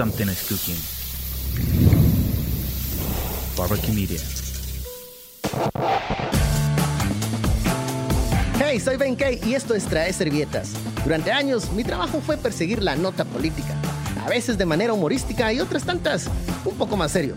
[0.00, 0.80] something is cooking.
[3.54, 4.18] Barbecue Media.
[8.58, 10.70] Hey, soy Ben Kay y esto es Trae Servietas.
[11.04, 13.74] Durante años, mi trabajo fue perseguir la nota política,
[14.24, 16.30] a veces de manera humorística y otras tantas
[16.64, 17.34] un poco más serio.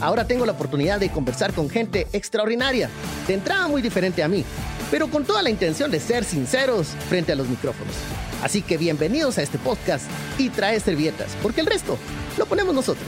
[0.00, 2.90] Ahora tengo la oportunidad de conversar con gente extraordinaria,
[3.26, 4.44] de entrada muy diferente a mí,
[4.94, 7.96] pero con toda la intención de ser sinceros frente a los micrófonos.
[8.44, 11.98] Así que bienvenidos a este podcast y Trae Servietas, porque el resto
[12.38, 13.04] lo ponemos nosotros.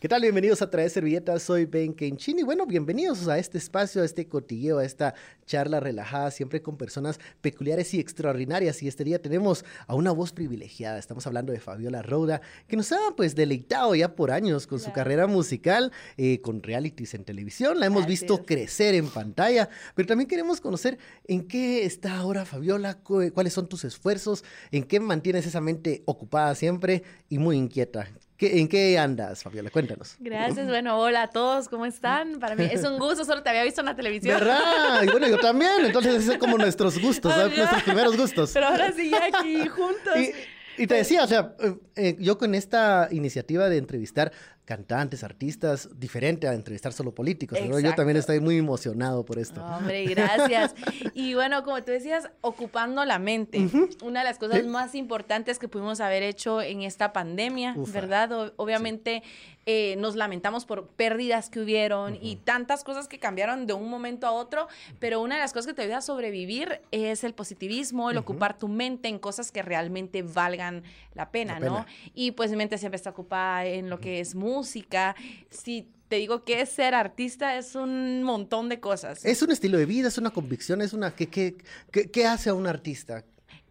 [0.00, 0.22] ¿Qué tal?
[0.22, 2.42] Bienvenidos a Traer Servilletas, soy Ben Kenchini.
[2.42, 5.14] Bueno, bienvenidos a este espacio, a este cotilleo, a esta
[5.44, 8.82] charla relajada, siempre con personas peculiares y extraordinarias.
[8.82, 10.98] Y este día tenemos a una voz privilegiada.
[10.98, 14.90] Estamos hablando de Fabiola Rouda, que nos ha pues deleitado ya por años con su
[14.90, 17.78] carrera musical, eh, con realities en televisión.
[17.78, 20.96] La hemos visto crecer en pantalla, pero también queremos conocer
[21.28, 26.54] en qué está ahora Fabiola, cuáles son tus esfuerzos, en qué mantienes esa mente ocupada
[26.54, 28.08] siempre y muy inquieta.
[28.40, 29.70] ¿En qué andas, Fabiola?
[29.70, 30.16] Cuéntanos.
[30.18, 30.66] Gracias.
[30.66, 32.40] Bueno, hola a todos, ¿cómo están?
[32.40, 34.38] Para mí es un gusto, solo te había visto en la televisión.
[34.38, 35.02] ¿Verdad?
[35.02, 35.84] Y bueno, yo también.
[35.84, 38.50] Entonces, esos son como nuestros gustos, nuestros primeros gustos.
[38.52, 40.14] Pero ahora sí, aquí juntos.
[40.78, 44.32] Y, te decía, o sea, eh, eh, yo con esta iniciativa de entrevistar
[44.70, 47.58] cantantes, artistas, diferente a entrevistar solo políticos.
[47.82, 49.64] Yo también estoy muy emocionado por esto.
[49.64, 50.76] Hombre, gracias.
[51.12, 53.68] y bueno, como tú decías, ocupando la mente.
[54.04, 58.52] Una de las cosas más importantes que pudimos haber hecho en esta pandemia, ¿verdad?
[58.54, 59.24] obviamente
[59.72, 64.26] eh, nos lamentamos por pérdidas que hubieron y tantas cosas que cambiaron de un momento
[64.26, 64.68] a otro,
[64.98, 68.58] pero una de las cosas que te ayuda a sobrevivir es el positivismo, el ocupar
[68.58, 70.82] tu mente en cosas que realmente valgan
[71.14, 71.86] la pena, ¿no?
[72.14, 75.16] Y pues mi mente siempre está ocupada en lo que es música música,
[75.48, 79.24] si te digo que ser artista es un montón de cosas.
[79.24, 81.14] Es un estilo de vida, es una convicción, es una...
[81.14, 81.56] ¿Qué, qué,
[81.92, 83.24] qué, qué hace a un artista?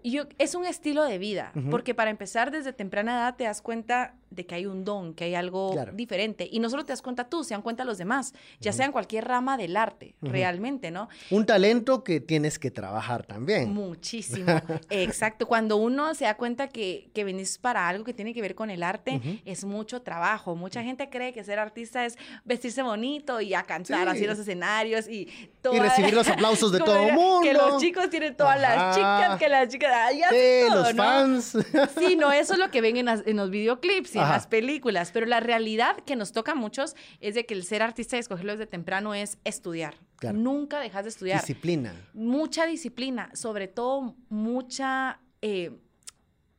[0.03, 4.16] Yo, es un estilo de vida, porque para empezar desde temprana edad te das cuenta
[4.30, 6.47] de que hay un don, que hay algo diferente.
[6.50, 8.92] Y no solo te das cuenta tú, se dan cuenta los demás, ya sea en
[8.92, 11.10] cualquier rama del arte, realmente, ¿no?
[11.32, 13.73] Un talento que tienes que trabajar también.
[13.73, 15.48] Muchísimo, exacto.
[15.48, 18.70] Cuando uno se da cuenta que, que venís para algo que tiene que ver con
[18.70, 20.55] el arte, es mucho trabajo.
[20.55, 24.39] Mucha gente cree que ser artista es vestirse bonito y a cantar así en los
[24.39, 25.27] escenarios y
[25.61, 25.76] todo.
[25.76, 27.42] Y recibir los aplausos de todo el mundo.
[27.42, 29.89] Que los chicos tienen todas las chicas, que las chicas...
[30.30, 31.58] sí, los fans.
[31.98, 35.39] Sí, no, eso es lo que ven en, en los videoclips las películas, pero la
[35.39, 38.67] realidad que nos toca a muchos es de que el ser artista y escogerlo desde
[38.67, 39.95] temprano es estudiar.
[40.33, 41.42] Nunca dejas de estudiar.
[41.42, 41.94] Disciplina.
[42.14, 45.20] Mucha disciplina, sobre todo mucha...
[45.42, 45.72] Eh,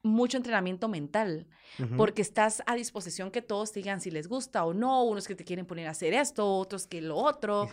[0.03, 1.47] mucho entrenamiento mental,
[1.97, 5.35] porque estás a disposición que todos te digan si les gusta o no, unos que
[5.35, 7.69] te quieren poner a hacer esto, otros que lo otro.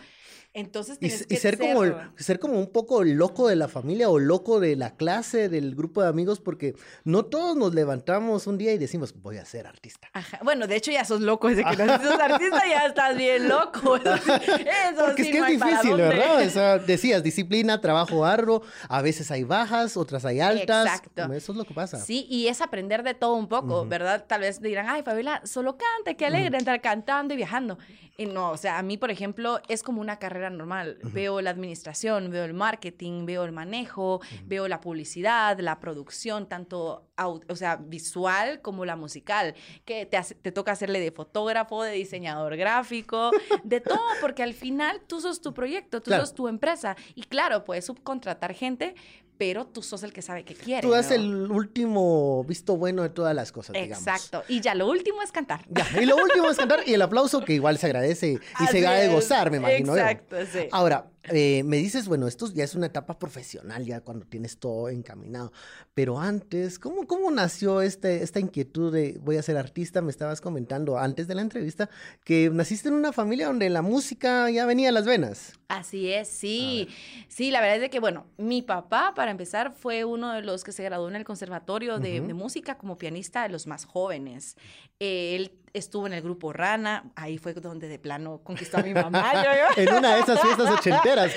[0.54, 1.82] Entonces y, ser, como
[2.16, 6.02] ser como un poco loco de la familia o loco de la clase, del grupo
[6.02, 10.08] de amigos, porque no todos nos levantamos un día y decimos, voy a ser artista.
[10.42, 13.96] Bueno, de hecho ya sos loco desde que no sos artista, ya estás bien loco.
[13.96, 16.46] Eso, porque es que es difícil, ¿verdad?
[16.46, 20.86] O sea, decías, disciplina, trabajo arduo, a veces hay bajas, otras hay altas.
[20.86, 21.32] Exacto.
[21.34, 21.98] Eso es lo que pasa.
[21.98, 24.24] Sí, y es aprender de todo un poco, ¿verdad?
[24.26, 27.78] Tal vez dirán, ay, Fabiola, solo canta, qué alegre estar cantando y viajando.
[28.20, 30.98] Y no, o sea, a mí, por ejemplo, es como una carrera normal.
[31.04, 37.06] Veo la administración, veo el marketing, veo el manejo, veo la publicidad, la producción, tanto,
[37.16, 39.54] o sea, visual como la musical,
[39.84, 43.30] que te, te toca hacerle de fotógrafo, de diseñador gráfico,
[43.62, 46.96] de todo, porque al final tú sos tu proyecto, tú sos tu empresa.
[47.14, 48.96] Y claro, puedes subcontratar gente,
[49.38, 50.82] pero tú sos el que sabe qué quiere.
[50.82, 53.98] Tú das el último visto bueno de todas las cosas, digamos.
[53.98, 54.42] Exacto.
[54.48, 55.64] Y ya lo último es cantar.
[55.70, 58.84] Ya, y lo último es cantar y el aplauso que igual se agradece y se
[58.84, 59.96] va de gozar, me imagino.
[59.96, 60.68] Exacto, sí.
[60.72, 64.88] Ahora, eh, me dices, bueno, esto ya es una etapa profesional, ya cuando tienes todo
[64.88, 65.52] encaminado.
[65.94, 70.02] Pero antes, ¿cómo, cómo nació este, esta inquietud de voy a ser artista?
[70.02, 71.90] Me estabas comentando antes de la entrevista
[72.24, 75.52] que naciste en una familia donde la música ya venía a las venas.
[75.68, 76.88] Así es, sí.
[77.28, 80.64] Sí, la verdad es de que, bueno, mi papá, para empezar, fue uno de los
[80.64, 84.56] que se graduó en el conservatorio de, de música como pianista de los más jóvenes.
[84.98, 89.32] él estuvo en el grupo Rana, ahí fue donde de plano conquistó a mi mamá.
[89.76, 91.32] en una de esas fiestas ochenteras,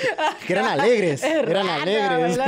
[0.46, 2.38] que eran alegres, eran alegres.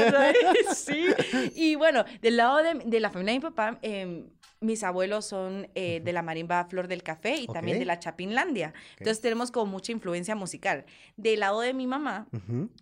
[0.77, 1.07] sí,
[1.55, 4.25] y bueno, del lado de, de la familia de mi papá, eh,
[4.61, 8.73] mis abuelos son eh, de la marimba Flor del Café y también de la Chapinlandia.
[8.99, 10.85] Entonces tenemos como mucha influencia musical.
[11.17, 12.27] Del lado de mi mamá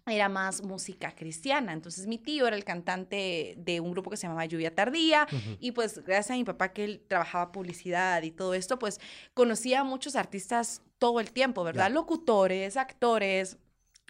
[0.06, 1.72] era más música cristiana.
[1.72, 5.26] Entonces mi tío era el cantante de un grupo que se llamaba Lluvia Tardía
[5.58, 9.00] y pues gracias a mi papá que él trabajaba publicidad y todo esto, pues
[9.34, 11.90] conocía a muchos artistas todo el tiempo, ¿verdad?
[11.90, 13.58] Locutores, actores,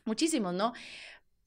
[0.05, 0.73] muchísimos, ¿no?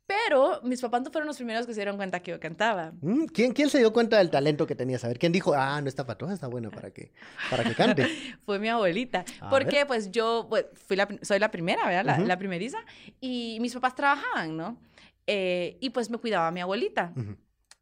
[0.07, 2.93] Pero mis papás no fueron los primeros que se dieron cuenta que yo cantaba.
[3.01, 5.03] Mm, ¿Quién, ¿Quién se dio cuenta del talento que tenías?
[5.03, 7.11] A ver, ¿quién dijo, ah, no, esta patoja está buena para que,
[7.49, 8.05] para que cante?
[8.45, 9.25] Fue mi abuelita.
[9.39, 9.87] A Porque ver.
[9.87, 12.05] pues yo pues, fui la, soy la primera, ¿verdad?
[12.05, 12.77] La, la primeriza.
[13.19, 14.77] Y mis papás trabajaban, ¿no?
[15.27, 17.11] Eh, y pues me cuidaba mi abuelita.
[17.15, 17.21] O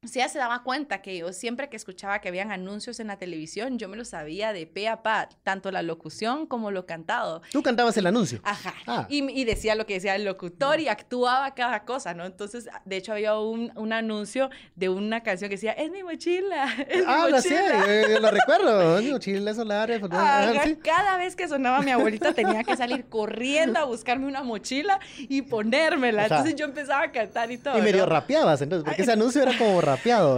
[0.07, 3.17] sea, ella se daba cuenta que yo siempre que escuchaba que habían anuncios en la
[3.17, 7.41] televisión, yo me lo sabía de pe a pa, tanto la locución como lo cantado.
[7.51, 8.39] Tú cantabas el anuncio.
[8.43, 8.73] Ajá.
[8.87, 9.05] Ah.
[9.09, 12.25] Y, y decía lo que decía el locutor y actuaba cada cosa, ¿no?
[12.25, 16.65] Entonces, de hecho, había un, un anuncio de una canción que decía, es mi mochila,
[16.89, 17.85] es Ah, mi mochila.
[17.87, 18.97] eh, yo lo recuerdo.
[18.99, 19.99] Digo, Chiles solares.
[19.99, 20.75] pues, ah, Ajá, sí.
[20.83, 25.41] Cada vez que sonaba mi abuelita tenía que salir corriendo a buscarme una mochila y
[25.43, 26.23] ponérmela.
[26.25, 27.77] O sea, Entonces yo empezaba a cantar y todo.
[27.77, 28.09] Y medio ¿no?
[28.09, 29.92] rapeabas, entonces, porque ese anuncio era como rapeado,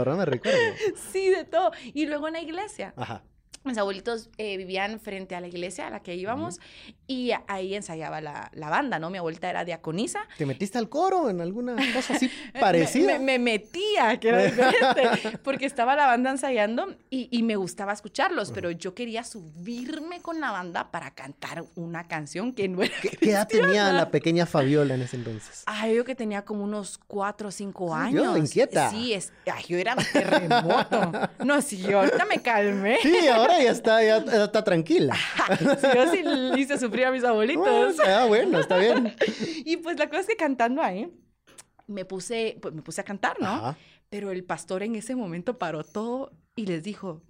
[0.06, 0.16] ¿no?
[0.18, 0.60] Me recuerdo.
[1.12, 1.72] Sí, de todo.
[1.94, 2.94] Y luego en la iglesia.
[2.96, 3.24] Ajá.
[3.66, 6.60] Mis abuelitos eh, vivían frente a la iglesia a la que íbamos
[7.08, 9.10] y ahí ensayaba la, la banda, ¿no?
[9.10, 10.20] Mi abuelita era diaconisa.
[10.38, 12.30] ¿Te metiste al coro en alguna cosa así
[12.60, 13.14] parecida?
[13.14, 17.92] Me, me metía, que era diferente, porque estaba la banda ensayando y, y me gustaba
[17.94, 22.94] escucharlos, pero yo quería subirme con la banda para cantar una canción que no era
[23.02, 25.64] ¿Qué, qué edad tenía la pequeña Fabiola en ese entonces?
[25.66, 28.38] Ay, yo que tenía como unos cuatro o cinco Ay, yo, años.
[28.38, 28.90] inquieta.
[28.92, 31.12] Sí, es, ay, yo era terremoto.
[31.44, 32.98] No, sí, yo ahorita me calmé.
[33.02, 35.16] Sí, ahora ya está, ya, ya está tranquila.
[35.60, 37.98] Sí, yo sí le hice sufrir a mis abuelitos.
[38.06, 39.16] Ah, bueno, está bien.
[39.66, 41.12] Y pues la cosa es que cantando ahí,
[41.88, 43.48] me puse, pues me puse a cantar, ¿no?
[43.48, 43.78] Ajá.
[44.10, 47.22] Pero el pastor en ese momento paró todo y les dijo,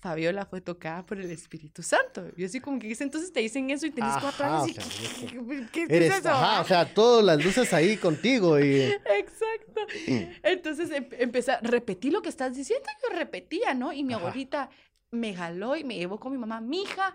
[0.00, 2.24] Fabiola fue tocada por el Espíritu Santo.
[2.36, 4.78] Yo así como que dice, entonces te dicen eso y tenés cuatro Ajá, años y
[4.78, 6.28] o sea, ¿qué, qué- qué- Eres, es eso?
[6.30, 8.82] ajá, o sea, todas las luces ahí contigo y...
[8.82, 9.80] Exacto.
[10.42, 12.86] Entonces em- empecé a repetir lo que estás diciendo.
[13.02, 13.92] Yo repetía, ¿no?
[13.92, 14.26] Y mi Ajá.
[14.26, 14.70] abuelita
[15.16, 16.60] me jaló y me llevó con mi mamá.
[16.60, 17.14] Mija,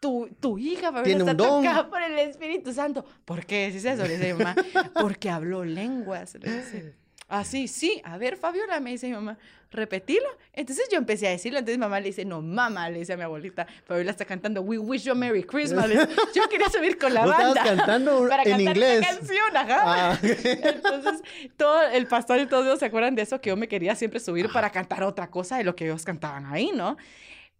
[0.00, 1.62] tu, tu hija Tiene un don".
[1.62, 3.04] tocada por el Espíritu Santo.
[3.24, 4.02] ¿Por qué decís eso?
[4.02, 4.56] Le dice mi mamá.
[5.00, 6.34] Porque habló lenguas.
[6.40, 6.94] Le dice.
[7.28, 8.00] Así, sí.
[8.04, 9.38] A ver, Fabiola, me dice mi mamá,
[9.70, 10.28] repetilo.
[10.52, 11.60] Entonces yo empecé a decirlo.
[11.60, 13.66] Entonces mi mamá le dice, no, mamá, le dice a mi abuelita.
[13.86, 15.88] Fabiola está cantando We Wish You a Merry Christmas.
[15.88, 17.62] Dice, yo quería subir con la banda.
[17.64, 19.06] cantando para en cantar inglés.
[19.06, 19.80] Canción, ajá.
[20.12, 21.22] Ah, Entonces,
[21.56, 24.20] todo el pastor y todos ellos se acuerdan de eso, que yo me quería siempre
[24.20, 26.98] subir para cantar otra cosa de lo que ellos cantaban ahí, ¿no?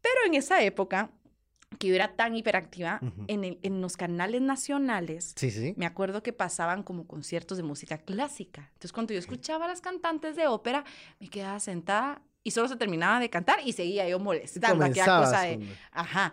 [0.03, 1.11] Pero en esa época,
[1.79, 5.73] que yo era tan hiperactiva, en, el- en los canales nacionales, sí, sí.
[5.77, 8.69] me acuerdo que pasaban como conciertos de música clásica.
[8.75, 10.85] Entonces, cuando yo escuchaba a las cantantes de ópera,
[11.19, 14.85] me quedaba sentada y solo se terminaba de cantar y seguía yo molestando.
[14.85, 16.33] aquella cosa de, Ajá.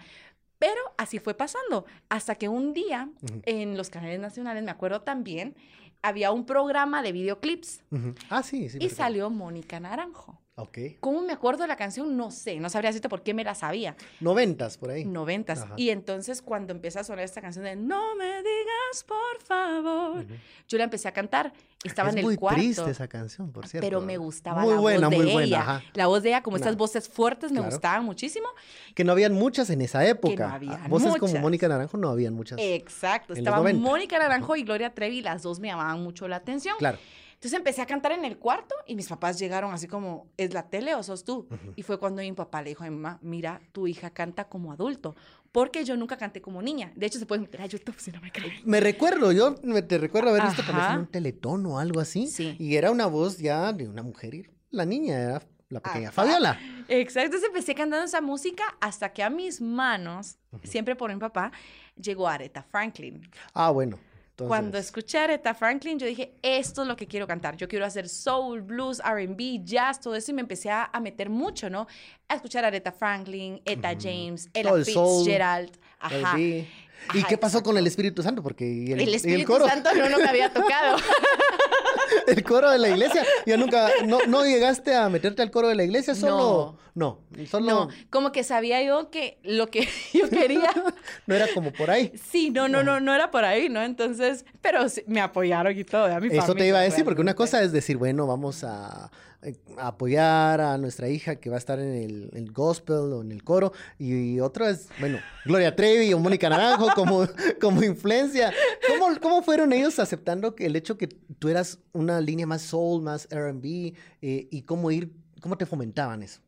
[0.57, 1.85] Pero así fue pasando.
[2.09, 3.09] Hasta que un día,
[3.45, 5.55] en los canales nacionales, me acuerdo también,
[6.01, 7.81] había un programa de videoclips.
[8.29, 8.77] Ah, sí, sí.
[8.81, 10.41] y salió Mónica Naranjo.
[10.61, 10.77] Ok.
[10.99, 12.15] ¿Cómo me acuerdo de la canción?
[12.17, 13.95] No sé, no sabría decirte por qué me la sabía.
[14.19, 15.05] Noventas, por ahí.
[15.05, 15.61] Noventas.
[15.61, 15.73] Ajá.
[15.77, 20.25] Y entonces cuando empieza a sonar esta canción de No me digas por favor,
[20.67, 21.53] yo la empecé a cantar.
[21.83, 22.59] Estaba es en el muy cuarto.
[22.59, 23.87] triste esa canción, por cierto.
[23.87, 25.61] Pero me gustaba Muy la buena, voz de muy buena, ella.
[25.61, 25.83] ajá.
[25.93, 27.71] La voz de ella, como estas Una- voces fuertes, me claro.
[27.71, 28.47] gustaban muchísimo.
[28.95, 30.53] Que no habían muchas en esa época.
[30.53, 31.39] habían Ah, Voces como.
[31.39, 32.59] Mónica Naranjo no habían muchas.
[32.61, 33.31] Exacto.
[33.33, 33.81] En los Estaba 90.
[33.81, 36.75] Mónica Naranjo y Gloria Trevi, las dos me llamaban mucho la atención.
[36.79, 36.97] Claro.
[37.39, 40.69] Entonces empecé a cantar en el cuarto y mis papás llegaron así como, ¿es la
[40.69, 41.47] tele o sos tú?
[41.77, 44.73] Y fue cuando mi papá le dijo a mi mamá, mira, tu hija canta como
[44.73, 45.15] adulto,
[45.53, 46.91] porque yo nunca canté como niña.
[46.97, 48.51] De hecho, se pueden meter a YouTube si no me creen.
[48.65, 52.27] Me recuerdo, yo me, te recuerdo haber visto tal en un teletón o algo así.
[52.27, 52.57] Sí.
[52.59, 54.35] Y era una voz ya de una mujer.
[54.35, 56.15] y La niña era la pequeña Ajá.
[56.23, 56.59] Fabiola.
[56.89, 61.53] Exacto, entonces empecé cantando esa música hasta que a mis manos, siempre por mi papá,
[61.95, 63.21] llegó Aretha Franklin.
[63.53, 63.97] Ah, bueno.
[64.39, 67.57] Entonces, Cuando escuché a Aretha Franklin, yo dije, esto es lo que quiero cantar.
[67.57, 70.31] Yo quiero hacer soul, blues, R&B, jazz, todo eso.
[70.31, 71.87] Y me empecé a, a meter mucho, ¿no?
[72.29, 75.77] A escuchar a Aretha Franklin, Etta James, Ella el soul, Fitzgerald.
[75.99, 76.37] Ajá.
[76.37, 76.67] R&B.
[77.13, 77.87] ¿Y Ajá, qué pasó con el.
[77.87, 78.43] Espíritu Santo?
[78.43, 80.97] Porque el, El y el Espíritu coro, Santo no, no me había tocado.
[82.27, 85.75] el coro de la iglesia, ya nunca, no, no llegaste a meterte al coro de
[85.75, 90.29] la iglesia, solo, no, solo, No, no, como que sabía yo que lo que yo
[90.29, 90.69] quería,
[91.27, 92.11] era como por ahí.
[92.29, 93.81] sí, no, no, no, no era por ahí, ¿no?
[93.81, 97.21] Entonces, pero sí, me apoyaron y todo, a mi Eso te iba a decir, porque
[97.21, 99.11] una cosa es decir, bueno, vamos a,
[99.41, 103.21] eh, a apoyar a nuestra hija que va a estar en el, el gospel o
[103.21, 107.25] en el coro, y, otra es, bueno, Gloria Trevi o Mónica Naranjo como,
[107.61, 108.51] como influencia.
[108.87, 113.01] ¿Cómo, ¿Cómo fueron ellos aceptando que el hecho que tú eras una línea más soul,
[113.01, 116.41] más R&B, eh, y cómo ir, cómo te fomentaban eso?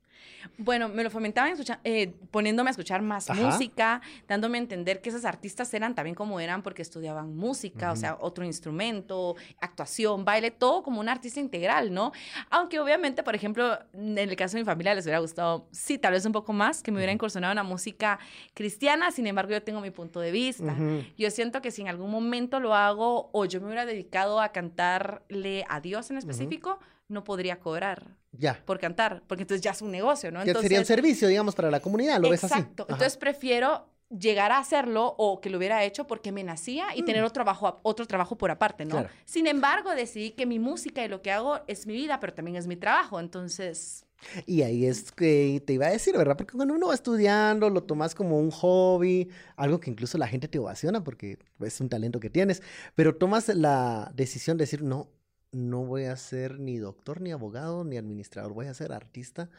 [0.58, 5.26] Bueno, me lo fomentaban eh, poniéndome a escuchar más música, dándome a entender que esos
[5.26, 10.84] artistas eran también como eran porque estudiaban música, o sea, otro instrumento, actuación, baile, todo
[10.84, 12.12] como un artista integral, ¿no?
[12.50, 16.14] Aunque obviamente, por ejemplo, en el caso de mi familia les hubiera gustado, sí, tal
[16.14, 18.20] vez un poco más, que me hubiera incursionado en la música
[18.54, 20.76] cristiana, sin embargo, yo tengo mi punto de vista.
[21.18, 24.50] Yo siento que si en algún momento lo hago o yo me hubiera dedicado a
[24.50, 28.21] cantarle a Dios en específico, no podría cobrar.
[28.32, 28.62] Ya.
[28.66, 30.40] Por cantar, porque entonces ya es un negocio, ¿no?
[30.40, 32.54] Entonces, sería un servicio, digamos, para la comunidad, ¿lo ves así?
[32.54, 32.86] Exacto.
[32.88, 37.22] Entonces prefiero llegar a hacerlo o que lo hubiera hecho porque me nacía y tener
[37.22, 37.26] mm.
[37.26, 39.06] otro trabajo, otro trabajo por aparte, ¿no?
[39.26, 42.58] Sin embargo, decidí que mi música y lo que hago es mi vida, pero también
[42.58, 44.06] es mi trabajo, entonces...
[44.46, 46.38] Y ahí es que te iba a decir, ¿verdad?
[46.38, 50.48] Porque cuando uno va estudiando, lo tomas como un hobby, algo que incluso la gente
[50.48, 52.62] te ovaciona porque es un talento que tienes,
[52.94, 55.10] pero tomas la decisión de decir, no,
[55.52, 59.50] no voy a ser ni doctor, ni abogado, ni administrador, voy a ser artista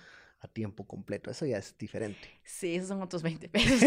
[0.42, 1.30] a tiempo completo.
[1.30, 2.28] Eso ya es diferente.
[2.42, 3.82] Sí, esos son otros 20 pesos.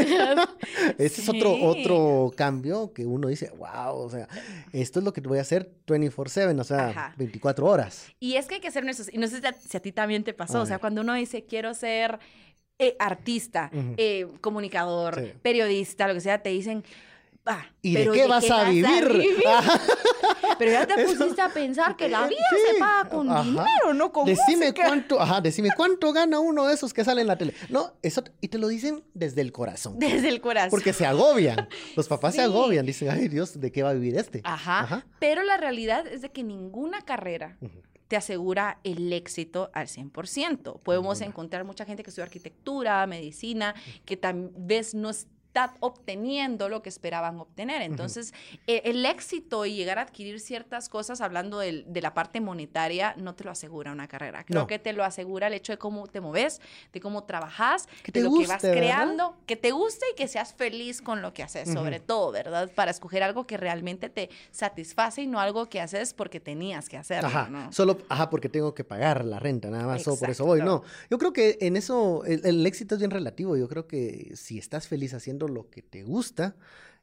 [0.97, 4.27] Ese es otro, otro cambio que uno dice, wow, o sea,
[4.71, 8.07] esto es lo que voy a hacer 24/7, o sea, 24 horas.
[8.19, 10.33] Y es que hay que ser honestos, y no sé si a, ti también te
[10.33, 12.19] pasó, o sea, cuando uno dice, quiero ser
[12.79, 16.83] eh, artista, eh, comunicador, periodista, lo que sea, te dicen,
[17.45, 19.35] ah, ¿y de qué, vas, a, vivir?
[20.57, 24.25] Pero ya te pusiste a pensar que la vida se paga con dinero, no con
[24.25, 27.53] decime cuánto, ajá, decime cuánto gana uno de esos que sale en la tele.
[27.69, 29.99] No, eso y te lo dicen desde el corazón.
[29.99, 30.71] Desde el corazón.
[30.71, 31.67] Porque se agobian.
[31.95, 35.05] Los papás se agobian, dicen, "Ay, Dios, ¿de qué va a vivir este?" Ajá.
[35.19, 37.57] Pero la realidad es de que ninguna carrera
[38.07, 40.79] te asegura el éxito al 100%.
[40.83, 43.73] Podemos encontrar mucha gente que estudia arquitectura, medicina,
[44.05, 45.27] que tal vez no es
[45.79, 47.81] obteniendo lo que esperaban obtener.
[47.81, 48.33] Entonces,
[48.67, 53.35] e, el, éxito y llegar a adquirir ciertas cosas, hablando de, la parte monetaria, no
[53.35, 54.43] te lo asegura una carrera.
[54.43, 56.61] Creo que te lo asegura el hecho de cómo te moves,
[56.93, 61.01] de cómo trabajas, de lo que vas creando, que te guste y que seas feliz
[61.01, 62.71] con lo que haces, sobre todo, ¿verdad?
[62.73, 66.97] Para escoger algo que realmente te satisface y no algo que haces porque tenías que
[66.97, 67.27] hacerlo.
[67.27, 70.61] Ajá, solo, ajá, porque tengo que pagar la renta, nada más, o por eso voy.
[70.61, 73.55] No, yo creo que en eso el éxito es bien relativo.
[73.57, 76.55] Yo creo que si estás feliz haciendo lo que te gusta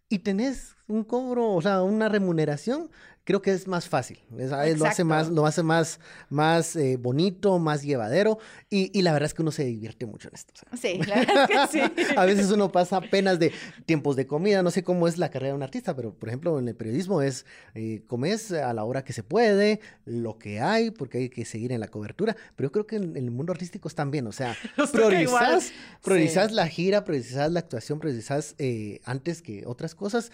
[0.09, 2.91] y tenés un cobro, o sea, una remuneración,
[3.25, 4.19] creo que es más fácil.
[4.31, 8.39] lo hace más, lo hace más, más eh, bonito, más llevadero.
[8.71, 10.53] Y, la verdad es que uno se divierte mucho en esto.
[10.81, 12.13] Sí, la verdad es que sí.
[12.17, 13.53] a veces uno pasa apenas de
[13.87, 14.63] tiempos de comida.
[14.63, 17.23] No sé cómo es la carrera de un artista, pero por ejemplo en el periodismo
[17.23, 21.45] es eh, comes a la hora que se puede, lo que hay, porque hay que
[21.45, 22.37] seguir en la cobertura.
[22.57, 24.27] Pero yo creo que en, el mundo artístico es también.
[24.27, 24.57] O sea,
[24.93, 30.33] priorizas, priorizas la gira, priorizas la actuación, priorizas eh, antes que otras cosas.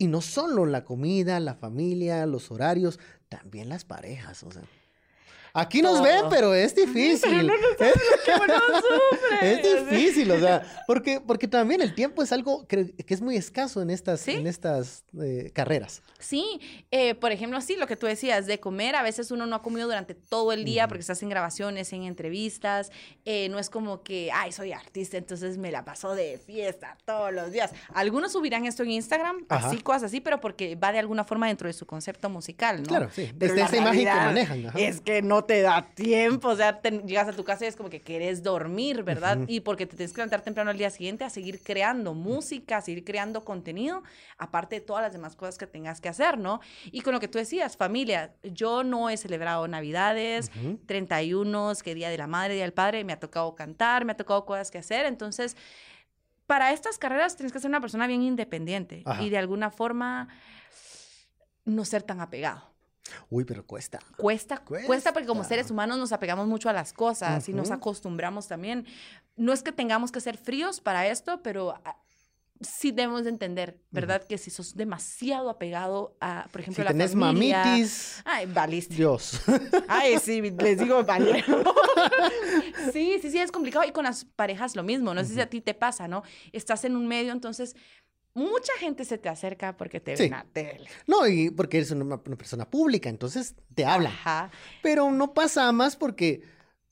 [0.00, 4.62] Y no solo la comida, la familia, los horarios, también las parejas, o sea.
[5.52, 7.46] Aquí nos ven, pero es difícil.
[7.46, 7.54] no,
[9.42, 13.82] es difícil, o sea, porque, porque también el tiempo es algo que, es muy escaso
[13.82, 16.02] en estas, en estas eh, carreras.
[16.18, 19.56] Sí, eh, por ejemplo, sí, lo que tú decías, de comer, a veces uno no
[19.56, 22.92] ha comido durante todo el día porque estás en grabaciones, en entrevistas,
[23.24, 27.32] eh, no es como que, ay, soy artista, entonces me la paso de fiesta todos
[27.32, 27.72] los días.
[27.94, 31.66] Algunos subirán esto en Instagram, así, cosas así, pero porque va de alguna forma dentro
[31.66, 32.88] de su concepto musical, ¿no?
[32.88, 34.72] Claro, sí, desde esa imagen que manejan.
[34.76, 37.90] Es que no te da tiempo, o sea, llegas a tu casa y es como
[37.90, 39.38] que quieres dormir, ¿verdad?
[39.46, 42.80] Y porque te tienes que levantar temprano al día siguiente a seguir creando música, a
[42.80, 44.02] seguir creando contenido,
[44.38, 46.60] aparte de todas las demás cosas que tengas que hacer, ¿no?
[46.92, 50.50] Y con lo que tú decías, familia, yo no he celebrado Navidades,
[50.86, 54.16] 31, que Día de la Madre, Día del Padre, me ha tocado cantar, me ha
[54.16, 55.56] tocado cosas que hacer, entonces
[56.46, 60.28] para estas carreras tienes que ser una persona bien independiente y de alguna forma
[61.64, 62.69] no ser tan apegado.
[63.28, 63.98] Uy, pero cuesta.
[64.16, 64.58] cuesta.
[64.58, 68.86] Cuesta, porque como seres humanos nos apegamos mucho a las cosas y nos acostumbramos también.
[69.36, 71.96] No es que tengamos que ser fríos para esto, pero ah,
[72.60, 74.22] sí debemos de entender, ¿verdad?
[74.26, 78.22] Que si sos demasiado apegado a, por ejemplo, si la tenés mamitis.
[78.24, 78.94] Ay, valiste.
[78.94, 79.40] Dios.
[79.88, 81.42] Ay, sí, les digo, vale.
[82.92, 83.86] sí, sí, sí, es complicado.
[83.86, 85.14] Y con las parejas lo mismo.
[85.14, 86.22] No sé si a ti te pasa, ¿no?
[86.52, 87.74] Estás en un medio, entonces
[88.34, 90.88] mucha gente se te acerca porque te ven a tele.
[91.06, 94.10] No, y porque eres una, persona pública, entonces te habla.
[94.10, 94.50] Ajá.
[94.82, 96.42] Pero no pasa más porque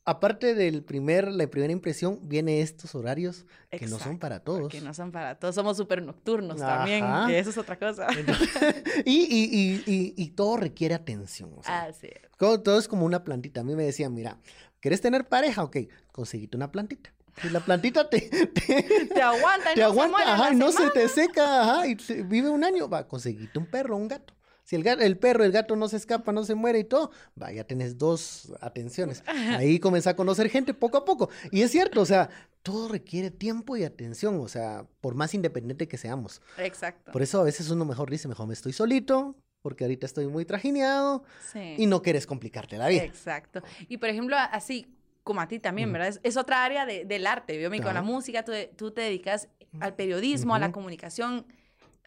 [0.09, 4.73] aparte del primer, la primera impresión, viene estos horarios que no son para todos.
[4.73, 5.55] Que no son para todos.
[5.55, 8.07] Somos súper nocturnos también, que eso es otra cosa.
[9.05, 11.53] y, y, y, y, todo requiere atención.
[11.57, 13.61] O sea, Así Todo es como una plantita.
[13.61, 14.39] A mí me decían, mira,
[14.81, 15.63] ¿quieres tener pareja?
[15.63, 15.77] Ok,
[16.11, 17.13] conseguite una plantita.
[17.43, 21.09] Y la plantita te, te, aguanta, te no aguanta, se ajá, y no se te
[21.09, 24.35] seca, ajá, y vive un año, va, conseguirte un perro, un gato.
[24.65, 27.51] Si el, el perro, el gato no se escapa, no se muere y todo, va,
[27.51, 29.23] ya tenés dos atenciones.
[29.57, 31.31] Ahí comenzás a conocer gente poco a poco.
[31.51, 32.29] Y es cierto, o sea,
[32.63, 36.43] todo requiere tiempo y atención, o sea, por más independiente que seamos.
[36.59, 37.13] Exacto.
[37.13, 40.45] Por eso a veces uno mejor dice, mejor me estoy solito, porque ahorita estoy muy
[40.45, 43.05] trajineado y no quieres complicarte la vida.
[43.05, 43.63] Exacto.
[43.89, 44.98] Y por ejemplo, así
[45.29, 46.19] como a ti también, ¿verdad?
[46.23, 50.59] Es, otra área del arte, me con la música, tú, te dedicas al periodismo, a
[50.59, 51.45] la comunicación,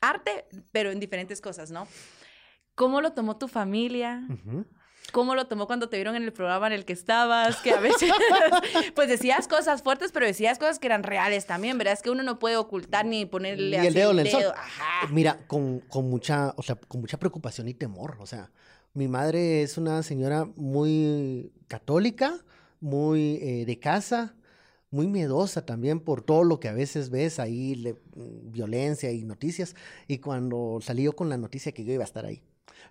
[0.02, 1.88] arte, pero en diferentes cosas, ¿no?
[2.74, 4.24] ¿Cómo lo tomó tu familia?
[5.12, 7.58] ¿Cómo lo tomó cuando te vieron en el programa en el que estabas?
[7.58, 8.12] Que a veces,
[8.96, 11.94] pues decías cosas fuertes, pero decías cosas que eran reales también, ¿verdad?
[11.94, 14.46] Es que uno no puede ocultar ni ponerle el dedo en el sol.
[15.12, 18.18] Mira, con, con, mucha, o sea, con mucha preocupación y temor.
[18.20, 18.50] O sea,
[18.96, 22.44] mi madre es una señora muy católica,
[22.82, 24.36] muy eh, de casa,
[24.90, 29.76] muy miedosa también por todo lo que a veces ves ahí, mm, violencia y noticias.
[30.08, 32.44] Y cuando salí yo con la noticia que yo iba a estar ahí.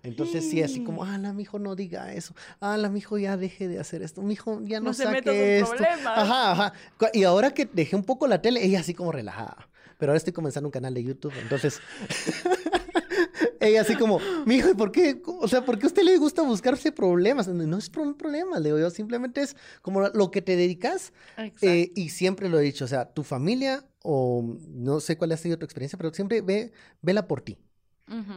[0.03, 3.67] Entonces sí, así como, ala, mi hijo no diga eso, ala, mi hijo ya deje
[3.67, 5.75] de hacer esto, mi hijo ya no, no saque esto.
[5.75, 6.17] Problemas.
[6.17, 6.73] Ajá, ajá.
[7.13, 9.69] Y ahora que dejé un poco la tele, ella así como relajada.
[9.99, 11.79] Pero ahora estoy comenzando un canal de YouTube, entonces
[13.61, 15.21] ella así como, mi hijo, ¿y por qué?
[15.25, 17.47] O sea, ¿por qué a usted le gusta buscarse problemas?
[17.47, 21.13] No es un problema, le digo yo, simplemente es como lo que te dedicas.
[21.61, 25.37] Eh, y siempre lo he dicho, o sea, tu familia o no sé cuál ha
[25.37, 27.57] sido tu experiencia, pero siempre ve, vela por ti.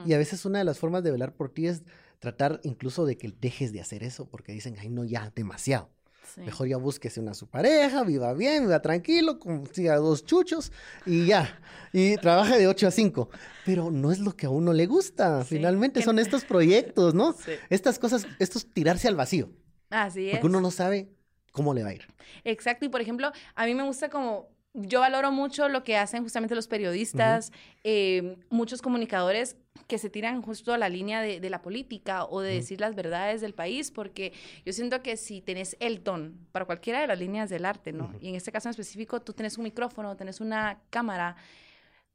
[0.06, 1.82] Y a veces una de las formas de velar por ti es
[2.20, 5.90] tratar incluso de que dejes de hacer eso, porque dicen, ay, no, ya, demasiado.
[6.36, 10.72] Mejor ya búsquese una su pareja, viva bien, viva tranquilo, consiga dos chuchos
[11.06, 11.60] y ya.
[11.92, 13.28] Y trabaja de 8 a 5.
[13.64, 15.44] Pero no es lo que a uno le gusta.
[15.44, 17.34] Finalmente son estos proyectos, ¿no?
[17.70, 19.50] Estas cosas, estos tirarse al vacío.
[19.90, 20.32] Así es.
[20.32, 21.08] Porque uno no sabe
[21.52, 22.08] cómo le va a ir.
[22.42, 22.84] Exacto.
[22.84, 26.54] Y por ejemplo, a mí me gusta como yo valoro mucho lo que hacen justamente
[26.56, 27.52] los periodistas,
[27.84, 32.54] eh, muchos comunicadores que se tiran justo a la línea de, la política o de
[32.54, 34.32] decir las verdades del país, porque
[34.64, 38.12] yo siento que si tenés el ton para cualquiera de las líneas del arte, ¿no?
[38.20, 41.36] Y en este caso en específico, tú tenés un micrófono, tenés una cámara,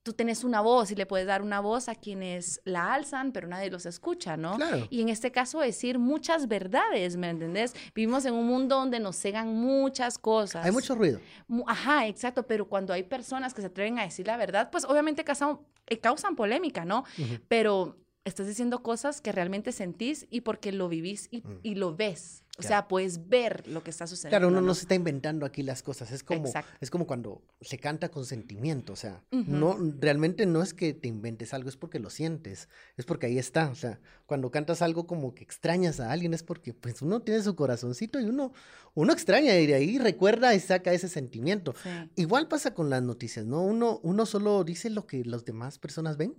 [0.03, 3.47] tú tenés una voz y le puedes dar una voz a quienes la alzan, pero
[3.47, 4.57] nadie los escucha, ¿no?
[4.89, 7.73] Y en este caso decir muchas verdades, ¿me entendés?
[7.93, 10.65] Vivimos en un mundo donde nos cegan muchas cosas.
[10.65, 11.19] Hay mucho ruido.
[11.67, 15.23] Ajá, exacto, pero cuando hay personas que se atreven a decir la verdad, pues obviamente
[15.23, 17.03] causan, eh, causan polémica, ¿no?
[17.47, 22.43] Pero estás diciendo cosas que realmente sentís y porque lo vivís y, y lo ves.
[22.59, 24.31] O sea, puedes ver lo que está sucediendo.
[24.31, 24.73] Claro, uno ¿no?
[24.73, 26.11] se está inventando aquí las cosas.
[26.11, 28.93] Es como, es como cuando se canta con sentimiento.
[28.93, 32.69] O sea, no, realmente no es que te inventes algo, es porque lo sientes.
[32.97, 33.69] Es porque ahí está.
[33.69, 37.41] O sea, cuando cantas algo como que extrañas a alguien, es porque pues uno tiene
[37.41, 38.53] su corazoncito y uno,
[38.93, 41.73] uno extraña y de ahí recuerda y saca ese sentimiento.
[42.15, 43.61] Igual pasa con las noticias, ¿no?
[43.63, 46.35] Uno, uno solo dice lo que las demás personas ven.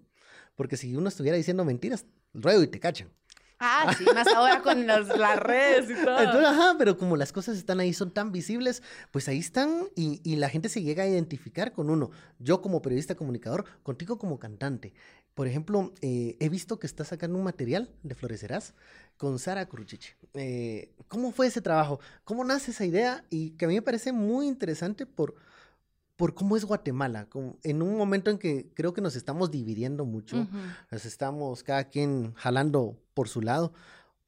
[0.57, 2.05] Porque si uno estuviera diciendo mentiras,
[2.35, 3.09] ruego y te cachan.
[3.61, 5.07] Ah, sí, más ahora con las
[5.39, 6.19] redes y todo.
[6.19, 10.23] Entonces, ajá, pero como las cosas están ahí, son tan visibles, pues ahí están y,
[10.25, 12.11] y, la gente se llega a identificar con uno.
[12.39, 14.95] Yo como periodista comunicador, contigo como cantante.
[15.35, 18.75] Por ejemplo, eh, he visto que estás sacando un material de Florecerás
[19.17, 20.17] con Sara Cruchiche.
[20.35, 22.01] Eh, ¿Cómo fue ese trabajo?
[22.25, 23.25] ¿Cómo nace esa idea?
[23.31, 25.35] Y que a mí me parece muy interesante por
[26.21, 27.29] por cómo es Guatemala,
[27.63, 30.47] en un momento en que creo que nos estamos dividiendo mucho,
[30.91, 33.75] nos estamos cada quien jalando por su lado.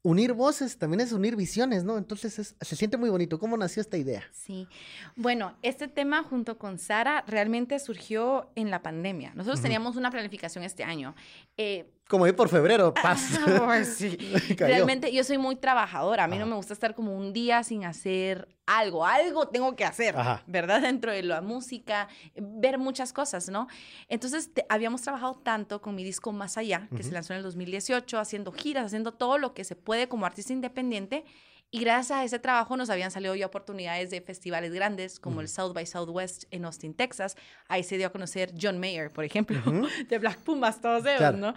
[0.03, 1.97] Unir voces también es unir visiones, ¿no?
[1.97, 3.39] Entonces se siente muy bonito.
[3.39, 4.21] ¿Cómo nació esta idea?
[4.31, 4.67] Sí.
[5.15, 9.33] Bueno, este tema junto con Sara realmente surgió en la pandemia.
[9.33, 11.15] Nosotros teníamos una planificación este año.
[11.57, 13.39] Eh, como ir por febrero, paz.
[13.65, 14.17] pues sí.
[14.57, 16.25] Realmente yo soy muy trabajadora.
[16.25, 19.05] A mí no me gusta estar como un día sin hacer algo.
[19.05, 20.15] Algo tengo que hacer,
[20.47, 20.81] ¿verdad?
[20.81, 23.67] Dentro de la música, ver muchas cosas, ¿no?
[24.09, 28.19] Entonces habíamos trabajado tanto con mi disco Más Allá, que se lanzó en el 2018,
[28.19, 31.25] haciendo giras, haciendo todo lo que se puede como artista independiente.
[31.73, 35.47] Y gracias a ese trabajo nos habían salido ya oportunidades de festivales grandes como el
[35.47, 37.35] South by Southwest en Austin, Texas.
[37.67, 39.59] Ahí se dio a conocer John Mayer, por ejemplo,
[40.07, 41.55] de Black Pumas, todos ellos, ¿no?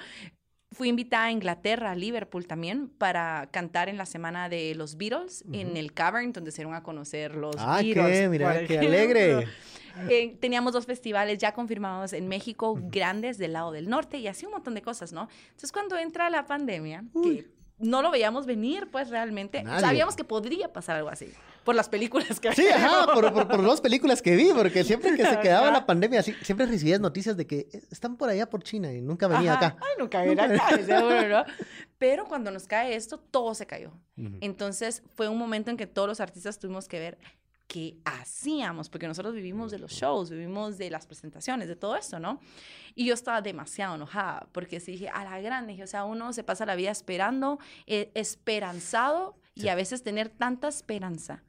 [0.72, 5.44] Fui invitada a Inglaterra, a Liverpool también, para cantar en la semana de los Beatles,
[5.52, 8.20] en el Cavern, donde se dieron a conocer los ah, Beatles.
[8.20, 9.46] Qué, mira, qué alegre.
[10.09, 14.46] Eh, teníamos dos festivales ya confirmados en México, grandes del lado del norte, y así
[14.46, 15.29] un montón de cosas, ¿no?
[15.44, 19.64] Entonces, cuando entra la pandemia, que no lo veíamos venir, pues realmente.
[19.80, 21.32] Sabíamos que podría pasar algo así.
[21.64, 25.24] Por las películas que Sí, ajá, por, por, las películas que vi, porque siempre que
[25.24, 29.00] se quedaba la pandemia, siempre recibías noticias de que están por allá por China y
[29.00, 29.76] nunca venía acá.
[29.80, 31.44] Ay, nunca venía acá, seguro, ¿no?
[31.98, 33.92] Pero cuando nos cae esto, todo se cayó.
[34.40, 37.18] Entonces fue un momento en que todos los artistas tuvimos que ver
[37.66, 42.18] que hacíamos, porque nosotros vivimos de los shows, vivimos de las presentaciones, de todo esto,
[42.18, 42.40] ¿no?
[42.94, 46.33] Y yo estaba demasiado enojada, porque si dije, a la grande, dije, o sea, uno
[46.33, 51.42] se pasa la vida esperando, eh, esperanzado, y a veces tener tanta esperanza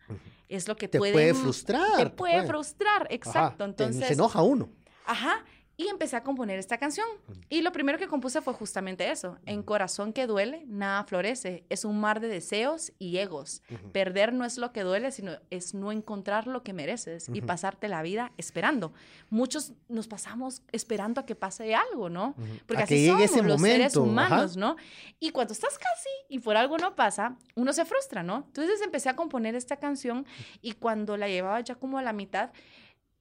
[0.47, 1.97] es lo que te puede, frustrar.
[1.97, 3.65] Te puede, frustrar, exacto.
[3.65, 4.69] Entonces, se enoja uno.
[5.05, 5.43] Ajá.
[5.79, 7.05] Y empecé a componer esta canción.
[7.49, 9.37] Y lo primero que compuse fue justamente eso.
[9.45, 11.65] En corazón que duele, nada florece.
[11.69, 13.61] Es un mar de deseos y egos.
[13.91, 17.89] Perder no es lo que duele, sino es no encontrar lo que mereces y pasarte
[17.89, 18.91] la vida esperando.
[19.29, 22.33] Muchos nos pasamos esperando a que pase algo, ¿no?
[22.65, 24.77] Porque así somos los seres humanos, ¿no?
[25.19, 28.45] Y cuando estás casi y por algo no pasa, uno se frustra, ¿no?
[28.47, 30.25] Entonces empecé a componer esta canción
[30.59, 32.49] y cuando la llevaba ya como a la mitad,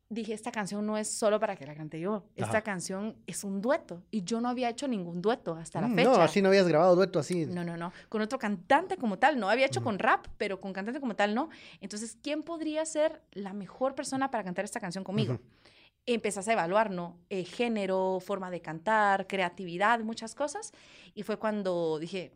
[0.08, 3.60] dije, esta canción no es solo para que la cante yo, esta canción es un
[3.60, 6.10] dueto y yo no había hecho ningún dueto hasta la mm, fecha.
[6.10, 7.46] No, así no habías grabado dueto así.
[7.46, 10.72] No, no, no, con otro cantante como tal, no había hecho con rap, pero con
[10.72, 11.48] cantante como tal no.
[11.80, 15.40] Entonces, ¿quién podría ser la mejor persona para cantar esta canción conmigo?
[16.08, 17.18] Empezás a evaluar, ¿no?
[17.30, 20.72] Eh, género, forma de cantar, creatividad, muchas cosas.
[21.14, 22.32] Y fue cuando dije,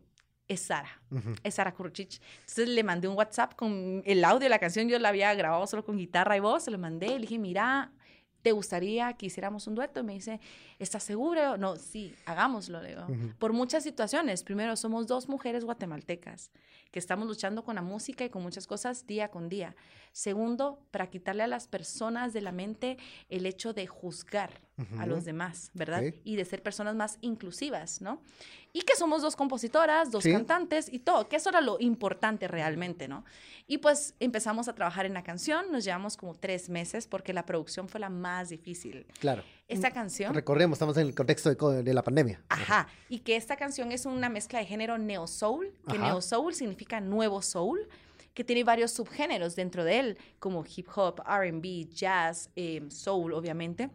[0.51, 1.01] es Sara,
[1.43, 2.21] es Sara Kuruchich.
[2.41, 5.65] Entonces le mandé un WhatsApp con el audio de la canción, yo la había grabado
[5.65, 7.93] solo con guitarra y voz, se lo mandé, le dije, mira,
[8.41, 10.01] ¿te gustaría que hiciéramos un dueto?
[10.01, 10.41] Y me dice,
[10.77, 11.57] ¿estás seguro?
[11.57, 13.07] No, sí, hagámoslo, le digo.
[13.39, 14.43] Por muchas situaciones.
[14.43, 16.51] Primero, somos dos mujeres guatemaltecas
[16.91, 19.75] que estamos luchando con la música y con muchas cosas día con día.
[20.11, 22.97] Segundo, para quitarle a las personas de la mente
[23.29, 24.59] el hecho de juzgar
[24.97, 26.03] a los demás, ¿verdad?
[26.23, 28.21] Y de ser personas más inclusivas, ¿no?
[28.73, 33.07] Y que somos dos compositoras, dos cantantes y todo, que eso era lo importante realmente,
[33.07, 33.25] ¿no?
[33.67, 37.45] Y pues empezamos a trabajar en la canción, nos llevamos como tres meses porque la
[37.45, 39.05] producción fue la más difícil.
[39.19, 39.43] Claro.
[39.67, 40.33] Esta canción...
[40.33, 42.41] Recorremos, estamos en el contexto de, la pandemia.
[42.49, 46.53] Ajá, y que esta canción es una mezcla de género neo soul, que neo soul
[46.53, 47.87] significa nuevo soul
[48.33, 53.89] que tiene varios subgéneros dentro de él, como hip hop, RB, jazz, em, soul, obviamente.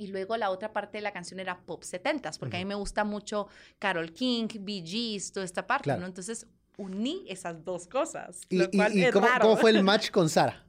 [0.00, 2.74] Y luego la otra parte de la canción era pop 70s, porque a mí me
[2.74, 6.06] gusta mucho Carol King, Bee Gees, toda esta parte, ¿no?
[6.06, 6.46] Entonces
[6.78, 8.40] uní esas dos cosas.
[8.48, 8.66] ¿Y,
[9.10, 10.64] cómo, fue el match con Sara?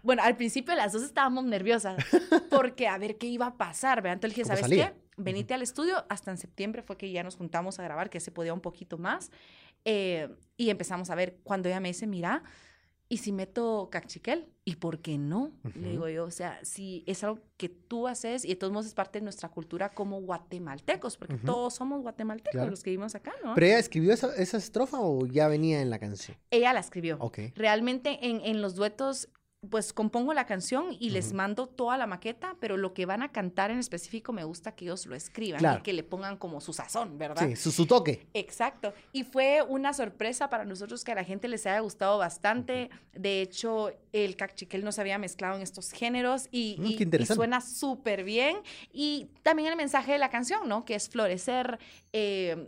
[0.00, 1.96] Bueno, al principio las dos estábamos nerviosas
[2.50, 4.14] porque a ver qué iba a pasar, ¿verdad?
[4.14, 4.94] Entonces dije, ¿sabes qué?
[5.16, 8.30] Venite al estudio, hasta en septiembre fue que ya nos juntamos a grabar, que se
[8.30, 9.32] podía un poquito más.
[9.84, 12.44] Eh, y empezamos a ver, cuando ella me dice, mira,
[13.08, 14.46] ¿y si meto cachiquel?
[14.64, 15.52] ¿Y por qué no?
[15.76, 18.86] Le digo yo, o sea, si es algo que tú haces y de todos modos
[18.86, 23.32] es parte de nuestra cultura como guatemaltecos, porque todos somos guatemaltecos los que vivimos acá,
[23.44, 23.54] ¿no?
[23.54, 26.36] ¿Pero ella escribió esa, esa, estrofa o ya venía en la canción?
[26.50, 27.16] Ella la escribió.
[27.20, 27.38] Ok.
[27.54, 29.28] Realmente en, en los duetos
[29.70, 33.32] pues compongo la canción y les mando toda la maqueta, pero lo que van a
[33.32, 36.72] cantar en específico me gusta que ellos lo escriban y que le pongan como su
[36.72, 37.48] sazón, ¿verdad?
[37.48, 38.26] Sí, su, toque.
[38.34, 38.92] Exacto.
[39.12, 42.90] Y fue una sorpresa para nosotros que a la gente les haya gustado bastante.
[43.12, 48.58] De hecho, el cachiquel nos había mezclado en estos géneros y, mm, suena súper bien.
[48.92, 50.84] Y también el mensaje de la canción, ¿no?
[50.84, 51.78] Que es florecer,
[52.12, 52.64] eh,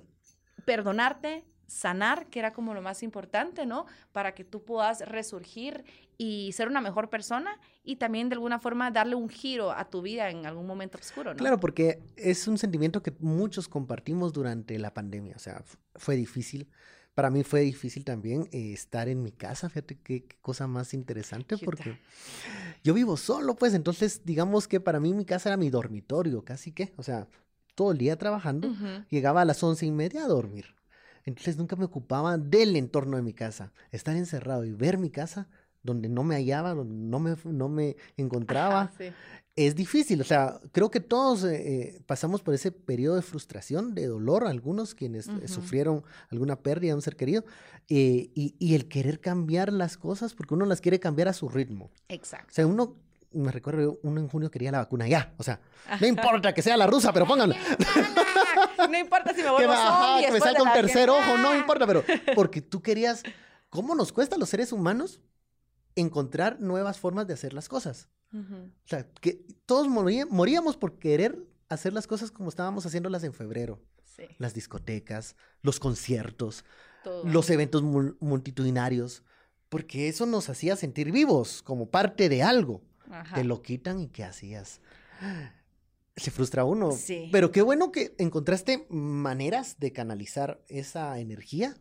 [0.64, 3.86] perdonarte, sanar, que era como lo más importante, ¿no?
[4.10, 5.84] Para que tú puedas resurgir
[6.16, 10.02] y ser una mejor persona y también de alguna forma darle un giro a tu
[10.02, 11.38] vida en algún momento oscuro, ¿no?
[11.38, 15.62] Claro, porque es un sentimiento que muchos compartimos durante la pandemia, o sea,
[15.94, 16.68] fue difícil.
[17.14, 21.58] Para mí fue difícil también eh, estar en mi casa, fíjate qué, cosa más interesante,
[21.58, 21.98] porque
[22.82, 26.72] yo vivo solo, pues entonces digamos que para mí mi casa era mi dormitorio, casi
[26.72, 27.28] que, o sea,
[27.74, 28.72] todo el día trabajando,
[29.10, 30.77] llegaba a las once y media a dormir.
[31.28, 33.72] Entonces nunca me ocupaba del entorno de mi casa.
[33.90, 35.46] Estar encerrado y ver mi casa
[35.82, 38.90] donde no me hallaba, donde no me, no me encontraba.
[39.54, 43.94] Es difícil, o sea, creo que todos eh, eh, pasamos por ese periodo de frustración,
[43.94, 47.44] de dolor, algunos quienes eh, sufrieron alguna pérdida de un ser querido,
[47.88, 51.90] y, y, el querer cambiar las cosas, porque uno las quiere cambiar a su ritmo.
[52.08, 52.48] Exacto.
[52.50, 52.96] O sea, uno,
[53.32, 55.60] me recuerdo, uno en junio quería la vacuna ya, o sea,
[56.00, 57.56] no importa que sea la rusa, pero pónganla.
[58.88, 60.26] No importa si me vuelvo zombie.
[60.26, 63.22] Que me salga un tercer ojo, no importa, pero porque tú querías,
[63.68, 65.20] ¿cómo nos cuesta a los seres humanos
[66.00, 68.08] encontrar nuevas formas de hacer las cosas.
[68.32, 73.80] O sea, que todos moríamos por querer hacer las cosas como estábamos haciéndolas en febrero.
[74.38, 76.64] Las discotecas, los conciertos,
[77.24, 79.22] los eventos multitudinarios,
[79.68, 82.82] porque eso nos hacía sentir vivos, como parte de algo.
[83.34, 84.80] Te lo quitan y ¿qué hacías?
[86.18, 86.92] Se frustra uno.
[86.92, 87.28] Sí.
[87.32, 91.74] Pero qué bueno que encontraste maneras de canalizar esa energía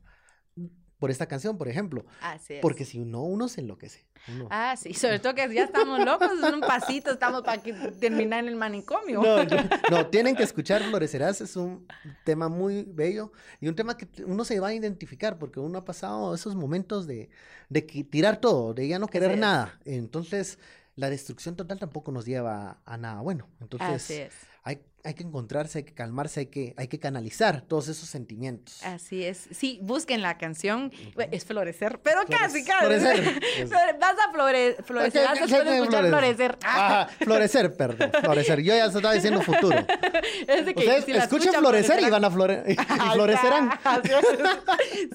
[0.99, 2.05] por esta canción, por ejemplo.
[2.21, 2.59] Así es.
[2.61, 4.07] Porque si no, uno se enloquece.
[4.29, 7.71] Uno- Ah, sí, sobre todo que ya estamos locos, en un pasito estamos para que
[7.99, 9.21] terminar en el manicomio.
[9.21, 9.57] No, yo-
[9.91, 11.85] no, tienen que escuchar Florecerás, es un
[12.25, 15.85] tema muy bello y un tema que uno se va a identificar porque uno ha
[15.85, 17.29] pasado esos momentos de,
[17.69, 19.37] de tirar todo, de ya no querer es.
[19.37, 19.79] nada.
[19.85, 20.57] Entonces,
[20.97, 23.45] la destrucción total tampoco nos lleva a nada bueno.
[23.45, 24.33] Así Entonces, es.
[24.67, 28.83] Hay, hay que encontrarse, hay que calmarse, hay que, hay que canalizar todos esos sentimientos.
[28.83, 29.47] Así es.
[29.51, 30.91] Sí, busquen la canción.
[31.15, 32.79] Bueno, Es florecer, pero casi, casi.
[32.85, 33.23] florecer.
[33.69, 36.57] Flore- Vas a flore- florecer ¿Qué- después qué- de qué escuchar florecer.
[36.63, 38.59] Ah, florecer, perdón, florecer.
[38.61, 39.77] Yo ya estaba diciendo futuro.
[40.47, 42.75] Es de que Ustedes si escuchen florecer y van a flore- y
[43.13, 43.69] florecerán.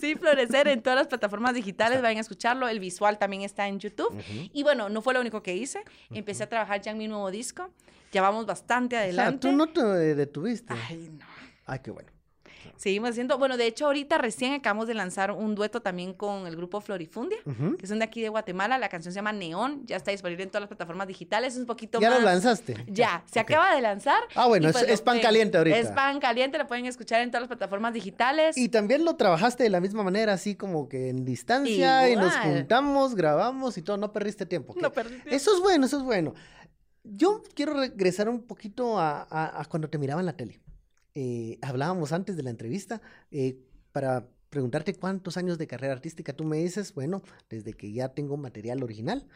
[0.00, 2.68] Sí, florecer en todas las plataformas digitales, vayan a escucharlo.
[2.68, 4.12] El visual también está en YouTube.
[4.52, 5.82] Y bueno, no fue lo único que hice.
[6.10, 7.70] Empecé a trabajar ya en mi nuevo disco.
[8.12, 9.48] Ya vamos bastante O sea, adelante.
[9.48, 9.82] tú no te
[10.14, 10.72] detuviste.
[10.88, 11.24] Ay, no.
[11.66, 12.10] Ay, qué bueno.
[12.76, 16.56] Seguimos haciendo, bueno, de hecho ahorita recién acabamos de lanzar un dueto también con el
[16.56, 17.76] grupo Florifundia, Ujú.
[17.76, 18.76] que son de aquí de Guatemala.
[18.78, 21.66] La canción se llama Neón, ya está disponible en todas las plataformas digitales, es un
[21.66, 22.18] poquito ¿Ya más...
[22.20, 22.84] lo lanzaste?
[22.88, 23.50] Ya, se Ok.
[23.50, 24.20] acaba de lanzar.
[24.34, 25.78] Ah, bueno, es- pues es lo pan caliente ahorita.
[25.78, 28.56] Es pan caliente, lo pueden escuchar en todas las plataformas digitales.
[28.56, 32.32] Y también lo trabajaste de la misma manera, así como que en distancia, y nos
[32.34, 32.42] Igual.
[32.54, 34.74] juntamos, grabamos y todo, no perdiste tiempo.
[34.80, 35.12] No tiempo.
[35.26, 36.34] Eso es bueno, eso es bueno.
[37.04, 40.60] Yo quiero regresar un poquito a, a- a cuando te miraba en la tele.
[41.14, 43.58] Eh, hablábamos antes de la entrevista eh,
[43.92, 48.36] para preguntarte cuántos años de carrera artística tú me dices, bueno, desde que ya tengo
[48.36, 49.26] material original,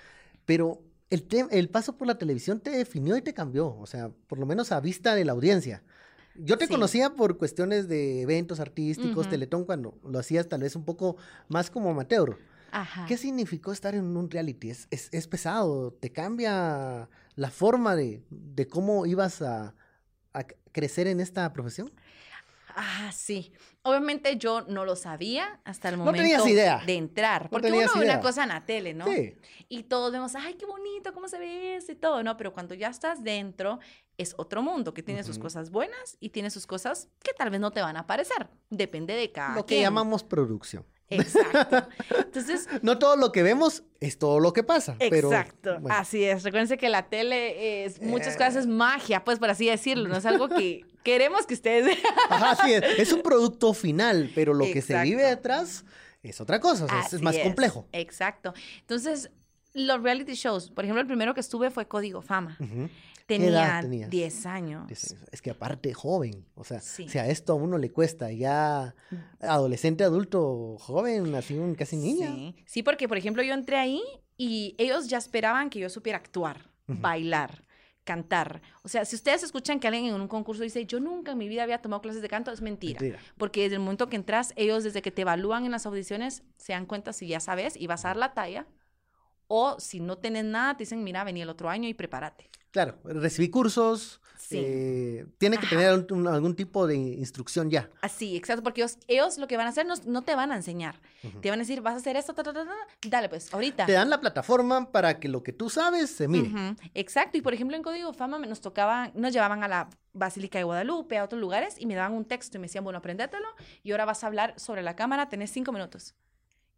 [0.44, 4.38] pero el, el paso por la televisión te definió y te cambió, o sea, por
[4.38, 5.82] lo menos a vista de la audiencia.
[6.34, 6.72] Yo te Sí.
[6.72, 9.30] conocía por cuestiones de eventos artísticos, Ujú.
[9.30, 11.16] Teletón, cuando lo hacías tal vez un poco
[11.48, 12.38] más como amateur.
[12.72, 13.06] Ajá.
[13.06, 14.70] ¿Qué significó estar en un reality?
[14.70, 15.92] ¿Es, es, es pesado?
[15.92, 19.74] ¿Te cambia la forma de, de cómo ibas a,
[20.72, 21.90] crecer en esta profesión?
[22.78, 23.52] Ah, sí.
[23.82, 26.82] Obviamente yo no lo sabía hasta el No momento tenías idea.
[26.84, 27.48] de entrar.
[27.48, 29.06] Porque uno ve una cosa en la tele, ¿no?
[29.06, 29.34] Sí.
[29.70, 32.36] Y todos vemos, ay, qué bonito, cómo se ve eso y todo, ¿no?
[32.36, 33.78] Pero cuando ya estás dentro,
[34.18, 37.60] es otro mundo que tiene sus cosas buenas y tiene sus cosas que tal vez
[37.60, 38.48] no te van a parecer.
[38.68, 39.82] Depende de cada Lo que quien.
[39.84, 40.84] llamamos producción.
[41.08, 41.88] Exacto.
[42.18, 44.96] Entonces, No todo lo que vemos es todo lo que pasa.
[44.98, 45.78] Pero, exacto.
[45.80, 46.42] bueno, Así es.
[46.42, 48.38] Recuérdense que la tele es muchas Eh.
[48.38, 50.08] cosas es magia, pues por así decirlo.
[50.08, 51.98] No es algo que queremos que ustedes vean.
[52.30, 55.84] Ajá, sí, es, es un producto final, pero lo que se vive detrás
[56.22, 57.86] es otra cosa, o sea, es- es Así más complejo.
[57.92, 58.52] Exacto.
[58.80, 59.30] Entonces,
[59.74, 62.58] los reality shows, por ejemplo, el primero que estuve fue Código Fama.
[63.26, 64.08] Tenía tenías?
[64.08, 64.90] 10 años.
[64.90, 67.08] Es, es que aparte joven, o sea, Sí.
[67.08, 68.94] si a esto a uno le cuesta ya
[69.40, 72.28] adolescente, adulto, joven, así un casi niña.
[72.28, 72.54] Sí.
[72.66, 74.02] Sí, porque, por ejemplo, yo entré ahí
[74.36, 77.64] y ellos ya esperaban que yo supiera actuar, bailar,
[78.04, 78.62] cantar.
[78.84, 81.48] O sea, si ustedes escuchan que alguien en un concurso dice, yo nunca en mi
[81.48, 83.00] vida había tomado clases de canto, es mentira.
[83.00, 83.20] Mentira.
[83.36, 86.72] Porque desde el momento que entras, ellos desde que te evalúan en las audiciones, se
[86.74, 88.66] dan cuenta si ya sabes y vas a dar la talla.
[89.48, 92.50] O si no tienes nada, te dicen, mira, vení el otro año y prepárate.
[92.72, 94.58] Claro, recibí cursos, Sí.
[94.62, 95.76] eh, tiene que Ajá.
[95.76, 97.88] tener un- un- algún tipo de instrucción ya.
[98.02, 100.56] Así, exacto, porque ellos, ellos lo que van a hacer no, no te van a
[100.56, 101.00] enseñar.
[101.40, 102.66] Te van a decir, vas a hacer esto, ta, ta, ta,
[103.08, 103.86] dale pues, ahorita.
[103.86, 106.50] Te dan la plataforma para que lo que tú sabes se mire.
[106.94, 110.64] Exacto, y por ejemplo en Código Fama nos tocaba, nos llevaban a la Basílica de
[110.64, 113.48] Guadalupe, a otros lugares, y me daban un texto y me decían, bueno, apréndetelo,
[113.82, 116.14] y ahora vas a hablar sobre la cámara, tenés cinco minutos.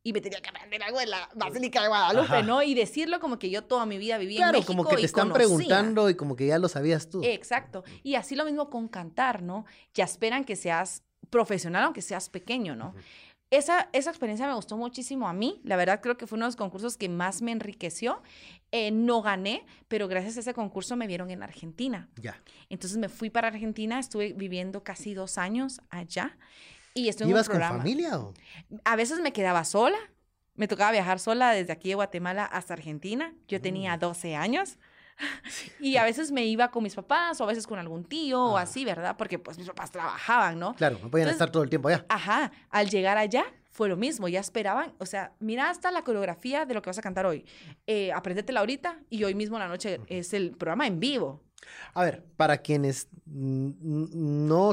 [0.03, 2.43] Y me tenía que aprender algo de la Basílica de Guadalupe, Ajá.
[2.43, 2.63] ¿no?
[2.63, 4.99] Y decirlo como que yo toda mi vida viví en Claro, México como que y
[5.01, 5.47] te están conocía.
[5.47, 7.21] preguntando y como que ya lo sabías tú.
[7.25, 7.85] Exacto.
[8.03, 9.67] Y así lo mismo con cantar, ¿no?
[9.95, 12.95] Ya esperan que seas profesional, aunque seas pequeño, ¿no?
[13.51, 15.61] Esa, esa experiencia me gustó muchísimo a mí.
[15.65, 18.23] La verdad creo que fue uno de los concursos que más me enriqueció.
[18.73, 22.09] Eh, no gané, pero gracias a ese concurso me vieron en Argentina.
[22.17, 22.41] Ya.
[22.69, 26.37] Entonces me fui para Argentina, estuve viviendo casi dos años allá
[27.01, 27.79] y estuve en un ¿Ibas con programa.
[27.79, 28.35] familia o?
[28.85, 29.99] A veces me quedaba sola.
[30.55, 33.33] Me tocaba viajar sola desde aquí de Guatemala hasta Argentina.
[33.47, 34.01] Yo tenía Mm.
[34.01, 34.79] 12 años.
[35.81, 38.57] Y a veces me iba con mis papás o a veces con algún tío o
[38.57, 38.63] Ah.
[38.63, 39.17] así, ¿verdad?
[39.17, 40.75] Porque pues mis papás trabajaban, ¿no?
[40.75, 42.05] Claro, no podían Entonces- estar todo el tiempo allá.
[42.09, 46.67] Ajá, al llegar allá fue lo mismo, ya esperaban, o sea, mira hasta la coreografía
[46.67, 47.45] de lo que vas a cantar hoy,
[47.87, 51.41] eh, apréndetela ahorita y hoy mismo en la noche es el programa en vivo.
[51.95, 54.73] A ver, para quienes no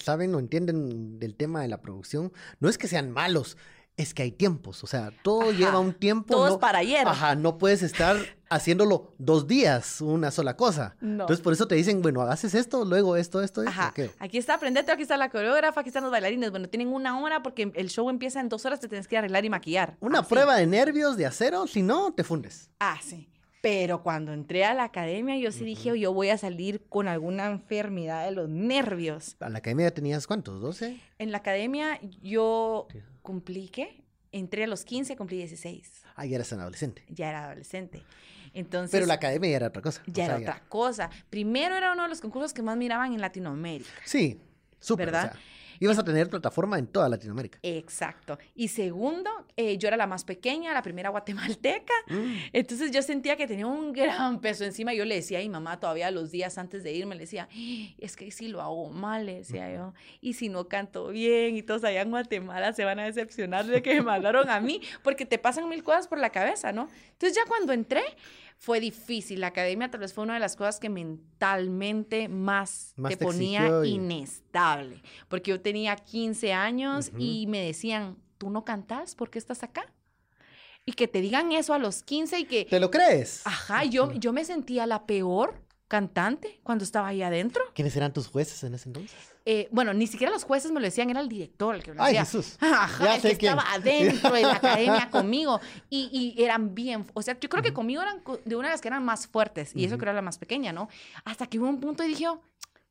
[0.00, 3.56] saben o entienden del tema de la producción, no es que sean malos,
[3.96, 6.34] es que hay tiempos, o sea, todo Ajá, lleva un tiempo.
[6.34, 7.06] Todo no- es para ayer.
[7.06, 8.16] Ajá, no puedes estar
[8.50, 10.96] haciéndolo dos días, una sola cosa.
[11.00, 11.22] No.
[11.24, 13.70] Entonces, por eso te dicen, bueno, haces esto, luego esto, esto, esto.
[13.70, 14.10] Ajá, ¿qué?
[14.18, 16.50] aquí está aprendete, aquí está la coreógrafa, aquí están los bailarines.
[16.50, 19.44] Bueno, tienen una hora porque el show empieza en dos horas, te tienes que arreglar
[19.44, 19.96] y maquillar.
[20.00, 20.28] Una Así.
[20.28, 22.70] prueba de nervios, de acero, si no, te fundes.
[22.80, 23.28] Ah, sí.
[23.64, 27.46] Pero cuando entré a la academia, yo sí dije, yo voy a salir con alguna
[27.46, 29.36] enfermedad de los nervios.
[29.40, 30.62] ¿A la academia tenías cuántos?
[30.62, 31.00] ¿12?
[31.18, 32.88] En la academia yo
[33.22, 34.04] cumplí, ¿qué?
[34.32, 36.02] entré a los 15, cumplí 16.
[36.14, 37.04] Ah, ya eras un adolescente.
[37.08, 38.02] Ya era adolescente.
[38.52, 40.02] Entonces, Pero la academia ya era otra cosa.
[40.06, 41.10] ya o sea, era otra cosa.
[41.30, 43.90] Primero era uno de los concursos que más miraban en Latinoamérica.
[44.04, 44.40] Sí,
[44.78, 45.06] súper.
[45.06, 45.30] ¿Verdad?
[45.30, 45.40] o sea,
[45.80, 47.58] ibas a tener plataforma en toda Latinoamérica.
[47.62, 48.38] Exacto.
[48.54, 51.94] Y segundo, eh, yo era la más pequeña, la primera guatemalteca.
[52.08, 52.34] Mm.
[52.52, 54.94] Entonces yo sentía que tenía un gran peso encima.
[54.94, 57.94] Yo le decía a mi mamá todavía los días antes de irme, le decía, "Ay,
[57.98, 61.62] es que si lo hago mal, le decía yo, y si no canto bien, y
[61.62, 65.26] todos allá en Guatemala se van a decepcionar de que me mandaron a mí, porque
[65.26, 66.88] te pasan mil cosas por la cabeza, ¿no?
[67.12, 68.02] Entonces ya cuando entré,
[68.58, 69.40] fue difícil.
[69.40, 73.24] La academia tal vez fue una de las cosas que mentalmente más, Más te te
[73.24, 75.02] ponía y- inestable.
[75.28, 79.14] Porque yo tenía 15 años y me decían, ¿tú no cantas?
[79.14, 79.92] ¿Por qué estás acá?
[80.86, 83.42] Y que te digan eso a los 15 y que, ¿Te lo crees?
[83.46, 87.62] ajá, yo, yo me sentía la peor cantante cuando estaba ahí adentro.
[87.74, 89.16] ¿Quiénes eran tus jueces en ese entonces?
[89.46, 91.98] Eh, bueno, ni siquiera los jueces me lo decían, era el director el que me
[91.98, 92.24] lo Ay, decía.
[92.24, 92.56] Jesús.
[92.60, 93.52] Ajá, Ya el que quién.
[93.52, 95.60] estaba adentro de la academia conmigo.
[95.90, 98.80] Y, y eran bien, o sea, yo creo que conmigo eran de una de las
[98.80, 99.72] que eran más fuertes.
[99.74, 100.00] Y eso Ujú.
[100.00, 100.88] que era la más pequeña, ¿no?
[101.26, 102.26] Hasta que hubo un punto y dije,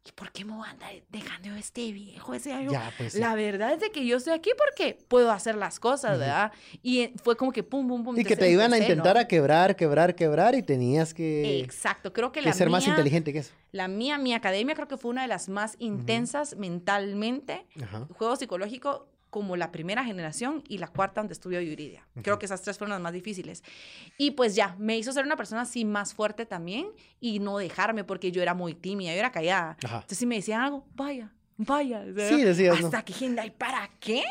[0.06, 2.34] ¿y por qué me voy a andar dejando este viejo?
[2.34, 3.14] Ese yo, Ya, pues.
[3.14, 3.20] sí.
[3.20, 6.20] la verdad es de que yo estoy aquí porque puedo hacer las cosas.
[6.20, 6.52] ¿verdad?
[6.82, 8.20] Y fue como que pum, pum, pum.
[8.20, 12.32] Y que te iban a intentar a quebrar, quebrar, quebrar y tenías que, Exacto, creo
[12.32, 13.54] que, que la ser más inteligente que eso.
[13.72, 18.08] La mía, mi academia, creo que fue una de las más intensas mentalmente, Ajá.
[18.18, 22.08] juego psicológico, como la primera generación y la cuarta donde estudió Yuridia.
[22.22, 22.40] Creo Ujú.
[22.40, 23.64] que esas tres fueron las más difíciles.
[24.20, 26.86] Y pues ya, me hizo ser una persona así más fuerte también
[27.20, 29.76] y no dejarme porque yo era muy tímida, yo era callada.
[29.84, 29.96] Ajá.
[29.96, 32.06] Entonces si me decían algo, vaya, vaya.
[32.08, 32.86] o sea, Sí, decías, ¿no?
[32.86, 34.22] Hasta que gente, ¿y para qué?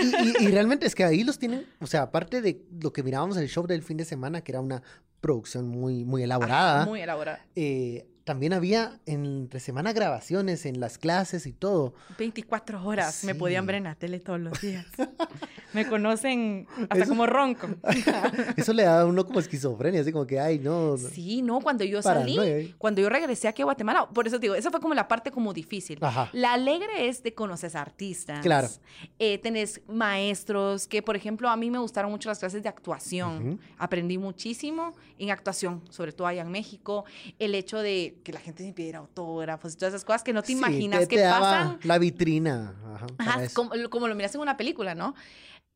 [0.00, 3.02] Y, y- y realmente es que ahí los tienen, o sea, aparte de lo que
[3.02, 4.80] mirábamos en el show del fin de semana, que era una
[5.20, 7.44] producción muy, muy elaborada, Muy elaborada.
[7.56, 11.94] eh, también había entre semana grabaciones en las clases y todo.
[12.18, 14.86] 24 horas me podían ver en la tele todos los días.
[15.74, 17.68] me conocen hasta Eso- como ronco.
[18.56, 20.96] Eso le da a uno como esquizofrenia, así como que, ay, no.
[20.96, 24.54] Sí, no, cuando yo salí, cuando yo regresé aquí a Guatemala, por eso te digo,
[24.54, 25.98] esa fue como la parte como difícil.
[26.00, 26.30] Ajá.
[26.32, 28.40] La alegre es de conocer artistas.
[28.40, 28.68] Claro.
[29.18, 33.60] Eh, tenés maestros que, por ejemplo, a mí me gustaron mucho las clases de actuación.
[33.78, 37.04] Aprendí muchísimo en actuación, sobre todo allá en México.
[37.38, 40.42] El hecho de que la gente me pidiera autógrafos y todas esas cosas que no
[40.42, 41.78] te Sí, imaginas te- que te daba pasan.
[41.84, 42.74] La vitrina.
[42.94, 45.14] Ajá, Ajá, como, como lo miras en una película, ¿no?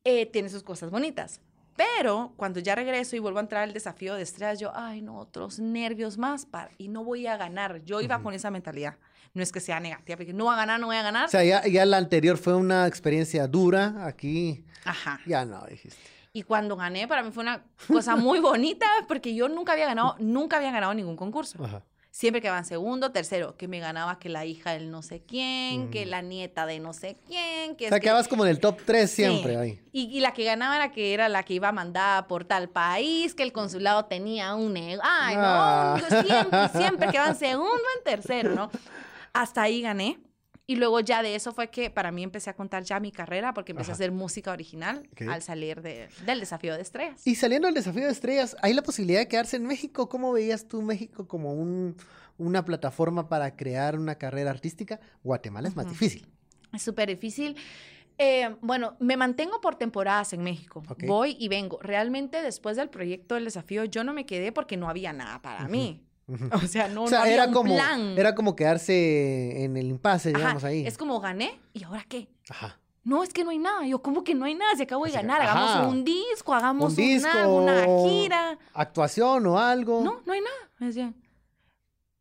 [0.03, 1.41] Eh, tiene sus cosas bonitas.
[1.75, 5.17] Pero cuando ya regreso y vuelvo a entrar al desafío de estrellas, yo, ay, no,
[5.17, 7.81] otros nervios más para, y no voy a ganar.
[7.85, 8.97] Yo iba con esa mentalidad.
[9.33, 11.27] No es que sea negativa, porque no voy a ganar, no voy a ganar.
[11.27, 14.05] O sea, ya, ya la anterior fue una experiencia dura.
[14.05, 15.21] Aquí Ajá.
[15.25, 15.97] ya no, dijiste.
[16.33, 20.15] Y cuando gané, para mí fue una cosa muy bonita, porque yo nunca había ganado,
[20.19, 21.63] nunca había ganado ningún concurso.
[21.63, 21.81] Ajá.
[22.19, 25.89] Siempre quedaba en segundo, tercero, que me ganaba que la hija del no sé quién,
[25.89, 26.09] que Ujú.
[26.09, 28.59] la nieta de no sé quién, que O es sea, que- quedabas como en el
[28.59, 29.57] top 3 siempre Sí.
[29.57, 29.81] ahí.
[29.93, 33.33] Y, y la que ganaba era que era la que iba mandada por tal país,
[33.33, 34.75] que el consulado tenía un.
[34.75, 35.97] Ay, Ah.
[35.97, 38.69] no, siempre, siempre quedaban segundo en tercero, ¿no?
[39.31, 40.19] Hasta ahí gané.
[40.69, 43.55] Y luego ya de eso fue que para mí empecé a contar ya mi carrera
[43.55, 43.93] porque empecé Ajá.
[43.93, 47.25] a hacer música original al salir de- del desafío de estrellas.
[47.25, 50.09] Y saliendo del desafío de estrellas, ¿hay la posibilidad de quedarse en México?
[50.09, 51.95] ¿Cómo veías tú México como un,
[52.37, 54.99] una plataforma para crear una carrera artística?
[55.23, 56.27] Guatemala es más difícil.
[56.71, 57.55] Es súper difícil.
[58.19, 60.83] Eh, bueno, me mantengo por temporadas en México.
[61.07, 61.79] Voy y vengo.
[61.81, 65.67] Realmente después del proyecto del desafío yo no me quedé porque no había nada para
[65.67, 66.05] mí.
[66.53, 68.17] O sea, no, o sea, no había era un como, plan.
[68.17, 70.85] era como quedarse en el impasse, digamos, ahí.
[70.85, 72.27] Es como gané y ahora qué.
[72.49, 72.79] Ajá.
[73.03, 73.87] No, es que no hay nada.
[73.87, 74.75] Yo, ¿cómo que no hay nada?
[74.75, 78.59] Si acabo de Así ganar, hagamos un disco, hagamos Un disco, una, una gira.
[78.73, 80.03] actuación o algo.
[80.03, 80.55] No, no hay nada.
[80.77, 81.15] Me decían.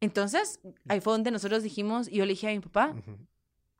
[0.01, 2.95] Entonces, ahí fue donde nosotros dijimos, y yo le dije a mi papá,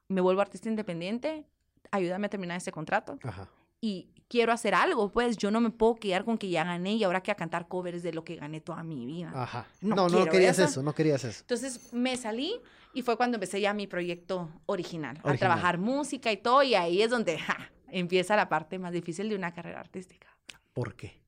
[0.09, 1.47] me vuelvo artista independiente,
[1.93, 3.19] ayúdame a terminar este contrato.
[3.23, 3.49] Ajá.
[3.81, 7.05] Y quiero hacer algo, pues yo no me puedo quedar con que ya gané y
[7.05, 9.33] ahora que a cantar covers de lo que gané toda mi vida.
[9.35, 9.67] Ajá.
[9.81, 10.69] No No, querías eso.
[10.69, 11.41] eso, no querías eso.
[11.41, 12.61] Entonces me salí
[12.93, 17.03] y fue cuando empecé ya mi proyecto original, a trabajar música y todo, y ahí
[17.03, 20.29] es donde ja, empieza la parte más difícil de una carrera artística.
[20.73, 21.21] ¿Por qué?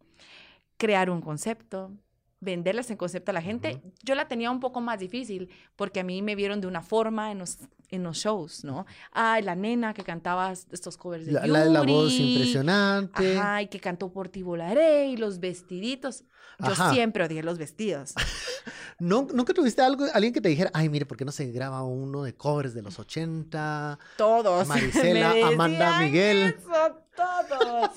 [0.77, 1.93] Crear un concepto,
[2.41, 3.83] venderles en concepto a la gente.
[4.03, 7.31] Yo la tenía un poco más difícil porque a mí me vieron de una forma
[7.31, 7.59] en los,
[7.91, 8.87] en los shows, ¿no?
[9.13, 12.33] Ay, la nena que cantaba estos covers de La, la, la voz Yuri.
[12.35, 13.39] impresionante.
[13.39, 16.25] Ajá, y que cantó por ti volaré y los vestiditos.
[16.59, 16.93] Yo Ajá.
[16.93, 18.15] siempre odié los vestidos.
[18.99, 21.83] ¿No, ¿Nunca tuviste algo, alguien que te dijera, ay, mire, ¿por qué no se graba
[21.83, 23.99] uno de covers de los 80?
[24.19, 24.67] Todos.
[24.69, 26.55] Maricela, me Amanda, Miguel.
[26.59, 26.99] eso,
[27.49, 27.91] todos.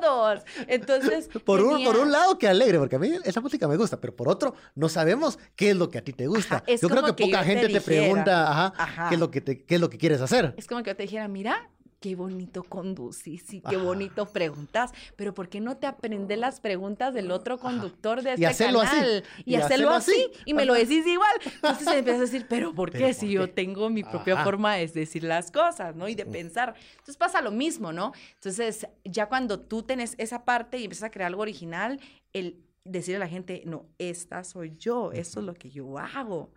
[0.00, 0.40] todos.
[0.66, 1.28] Entonces.
[1.44, 4.14] Por un, por un lado, qué alegre, porque a mí esa música me gusta, pero
[4.14, 6.56] por otro, no sabemos qué es lo que a ti te gusta.
[6.56, 9.08] Ajá, yo creo que que poca te gente te, pregunta, ajá, Ajá.
[9.08, 10.54] ¿qué, es lo que te, qué es lo que quieres hacer.
[10.56, 11.70] Es como que yo te dijera, mira,
[12.02, 17.14] qué bonito conducís y qué bonito preguntas, pero ¿por qué no te aprendes las preguntas
[17.14, 19.24] del otro conductor de este canal?
[19.44, 20.28] Y, hacerlo, así.
[20.44, 21.30] Y me lo decís igual.
[21.44, 25.22] Entonces empiezas a decir, pero ¿por qué si yo tengo mi propia forma de decir
[25.22, 26.08] las cosas, ¿no?
[26.08, 26.74] Y de pensar.
[26.90, 28.12] Entonces pasa lo mismo, ¿no?
[28.34, 32.00] Entonces ya cuando tú tenés esa parte y empiezas a crear algo original,
[32.32, 36.52] el decirle a la gente, no, esta soy yo, esto es lo que yo hago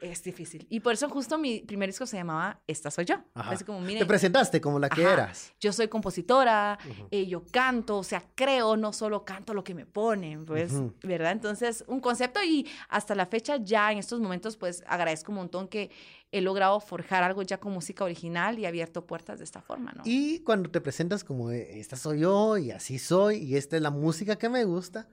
[0.00, 0.66] es difícil.
[0.70, 3.16] Y por eso justo mi primer disco se llamaba Esta soy yo.
[3.34, 5.52] Así como, Te presentaste como la que eras.
[5.60, 6.78] Yo soy compositora,
[7.10, 10.72] eh, yo canto, o sea, creo, no solo canto lo que me ponen, pues,
[11.02, 11.32] ¿verdad?
[11.32, 15.68] Entonces, un concepto y hasta la fecha ya en estos momentos, pues, agradezco un montón
[15.68, 15.90] que
[16.30, 20.02] he logrado forjar algo ya con música original y abierto puertas de esta forma, ¿no?
[20.04, 23.90] Y cuando te presentas como, esta soy yo y así soy y esta es la
[23.90, 25.08] música que me gusta,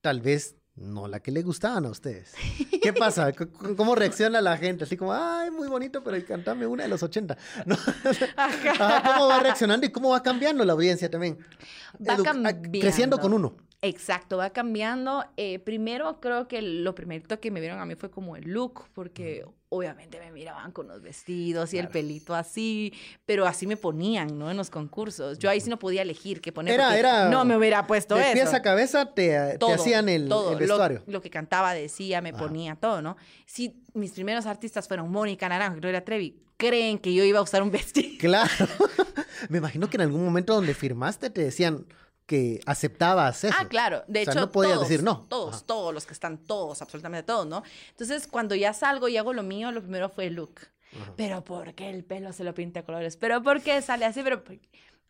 [0.00, 2.32] tal vez no la que le gustaban a ustedes.
[2.82, 3.32] ¿Qué pasa?
[3.76, 4.84] ¿Cómo reacciona la gente?
[4.84, 7.36] Así como, ay, muy bonito, pero cantame una de los 80.
[9.04, 11.38] ¿Cómo va reaccionando y cómo va cambiando la audiencia también?
[12.08, 12.70] Va cambiando.
[12.80, 13.56] Creciendo con uno.
[13.82, 15.24] Exacto, va cambiando.
[15.38, 18.84] Eh, primero, creo que lo primerito que me vieron a mí fue como el look,
[18.92, 22.92] porque obviamente me miraban con los vestidos y el pelito así,
[23.24, 24.50] pero así me ponían, ¿no?
[24.50, 25.38] En los concursos.
[25.38, 26.74] Yo ahí sí no podía elegir qué poner.
[26.74, 27.28] Era, era.
[27.30, 28.32] No me hubiera puesto de eso.
[28.34, 30.28] pies a cabeza te, hacían el,
[30.58, 31.02] vestuario.
[31.06, 33.16] Lo, que cantaba, decía, me ponía todo, ¿no?
[33.46, 37.42] Si mis primeros artistas fueron Mónica Naranjo y Gloria Trevi, creen que yo iba a
[37.42, 38.18] usar un vestido.
[38.18, 38.66] Claro.
[39.48, 41.86] me imagino que en algún momento donde firmaste te decían
[42.30, 43.56] que aceptabas eso.
[43.58, 44.04] Ah, claro.
[44.06, 45.26] De hecho, no podías decir no.
[45.28, 47.64] Todos, todos los que están, todos, absolutamente todos, ¿no?
[47.90, 50.60] Entonces, cuando ya salgo y hago lo mío, lo primero fue el look.
[51.16, 53.16] Pero ¿por qué el pelo se lo pinta a colores?
[53.16, 54.22] ¿Pero por qué sale así?
[54.22, 54.44] Pero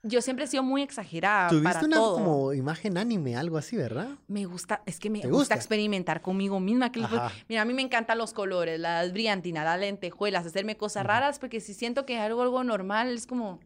[0.02, 2.14] yo siempre he sido muy exagerada ¿Tuviste para una todo.
[2.14, 4.08] como imagen anime, algo así, ¿verdad?
[4.26, 5.54] Me gusta, es que me gusta?
[5.54, 6.90] experimentar conmigo misma.
[6.90, 7.06] Que
[7.50, 11.60] mira, a mí me encantan los colores, las brillantinas, las lentejuelas, hacerme cosas raras, porque
[11.60, 13.60] si siento que es algo, algo normal, es como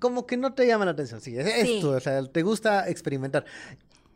[0.00, 1.20] como que no te llama la atención.
[1.20, 3.44] Sí, es esto, o sea, te gusta experimentar.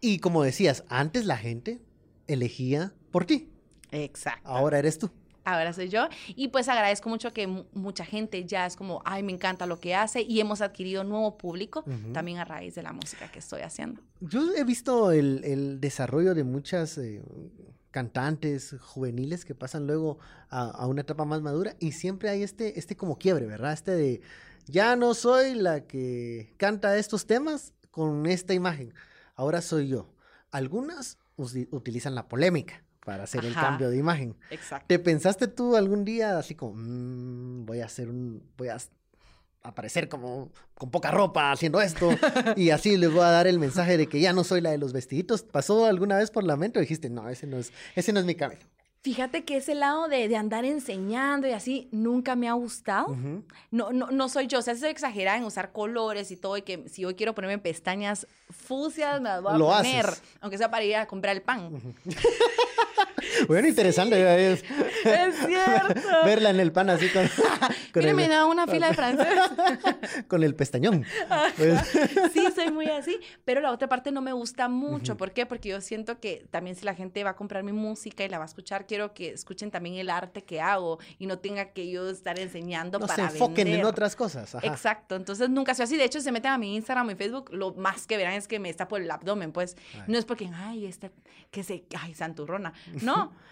[0.01, 1.81] Y como decías, antes la gente
[2.27, 3.51] elegía por ti.
[3.91, 4.49] Exacto.
[4.49, 5.11] Ahora eres tú.
[5.45, 6.09] Ahora soy yo.
[6.29, 9.95] Y pues agradezco mucho que mucha gente ya es como, ay, me encanta lo que
[9.95, 10.23] hace.
[10.23, 14.01] Y hemos adquirido nuevo público también a raíz de la música que estoy haciendo.
[14.21, 17.23] Yo he visto el, desarrollo de muchas eh,
[17.91, 20.19] cantantes juveniles que pasan luego
[20.51, 23.73] a, a, una etapa más madura y siempre hay este, este como quiebre, ¿verdad?
[23.73, 24.21] Este de
[24.67, 28.95] ya no soy la que canta estos temas con esta imagen.
[29.35, 30.13] Ahora soy yo.
[30.51, 34.37] Algunas utilizan la polémica para hacer el cambio de imagen.
[34.51, 34.87] Exacto.
[34.89, 38.77] ¿Te pensaste tú algún día así como, mm, voy a hacer un, voy a
[39.63, 42.11] aparecer como con poca ropa haciendo esto
[42.57, 44.79] y así les voy a dar el mensaje de que ya no soy la de
[44.79, 45.43] los vestiditos?
[45.43, 48.27] ¿Pasó alguna vez por la mente o dijiste, no, ese no es, ese no es
[48.27, 48.61] mi camino?
[49.03, 53.17] Fíjate que ese lado de, andar enseñando y así nunca me ha gustado.
[53.71, 54.59] no, no, no soy yo.
[54.59, 56.59] O sea, soy exagerada en usar colores y todo.
[56.59, 60.07] Y que si hoy quiero ponerme pestañas fucias, me las voy a poner.
[60.43, 61.95] Aunque sea para ir a comprar el pan.
[63.49, 64.51] Bueno, interesante.
[64.53, 64.65] Es,
[65.05, 66.01] es cierto.
[66.25, 67.29] Verla en el pan así con.
[67.93, 69.29] con me da una fila de francés.
[70.29, 71.05] con el pestañón.
[72.33, 73.19] sí, soy muy así.
[73.45, 75.17] Pero la otra parte no me gusta mucho.
[75.17, 75.47] ¿Por qué?
[75.47, 78.39] Porque yo siento que también si la gente va a comprar mi música y la
[78.39, 81.91] va a escuchar, quiero que escuchen también el arte que hago y no tenga que
[81.91, 84.55] yo estar enseñando no para se enfoquen en otras cosas.
[84.63, 85.17] Exacto.
[85.17, 85.97] Entonces nunca soy así.
[85.97, 88.59] De hecho, se meten a mi Instagram y Facebook, lo más que verán es que
[88.59, 89.53] me está por el abdomen.
[89.53, 91.11] Pues no es porque, ay, esta,
[91.51, 92.73] que se, ay, santurrona.
[93.03, 93.10] No,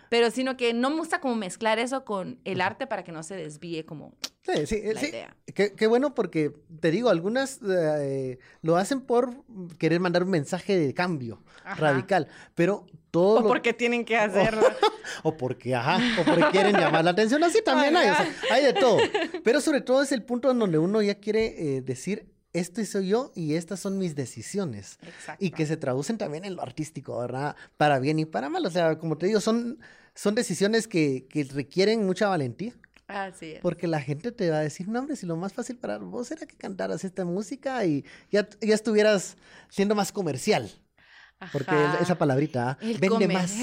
[0.08, 3.22] pero sino que no me gusta como mezclar eso con el arte para que no
[3.22, 5.06] se desvíe como sí, sí, la sí.
[5.06, 5.36] idea.
[5.54, 9.44] Qué, bueno porque, te digo, algunas eh, lo hacen por
[9.78, 11.42] querer mandar un mensaje de cambio
[11.76, 13.40] radical, pero todo...
[13.40, 14.66] O porque tienen que hacerlo.
[15.22, 18.08] O, porque, ajá, o porque quieren llamar la atención, así también hay,
[18.50, 18.98] hay de todo.
[19.44, 23.08] Pero sobre todo es el punto en donde uno ya quiere eh, decir, este soy
[23.08, 24.98] yo y estas son mis decisiones.
[25.02, 25.44] Exacto.
[25.44, 27.56] Y que se traducen también en lo artístico, ¿verdad?
[27.76, 28.64] Para bien y para mal.
[28.66, 29.78] O sea, como te digo, son,
[30.14, 32.74] son decisiones que, que requieren mucha valentía.
[33.06, 33.60] Así es.
[33.60, 36.30] Porque la gente te va a decir, no, hombre, si lo más fácil para vos
[36.30, 39.36] era que cantaras esta música y ya, ya estuvieras
[39.70, 40.70] siendo más comercial.
[41.52, 42.78] Porque esa palabrita, ¿ah?
[42.98, 43.56] vende más.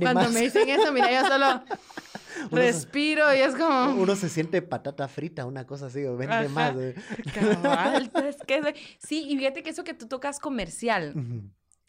[0.00, 1.62] Cuando me dicen eso, mira, yo solo
[2.50, 3.94] respiro y es como...
[3.94, 6.74] Uno se siente patata frita, una cosa así, o vende más.
[6.76, 6.94] ¿eh?
[8.46, 8.74] que...
[8.98, 11.14] Sí, y fíjate que eso que tú tocas comercial.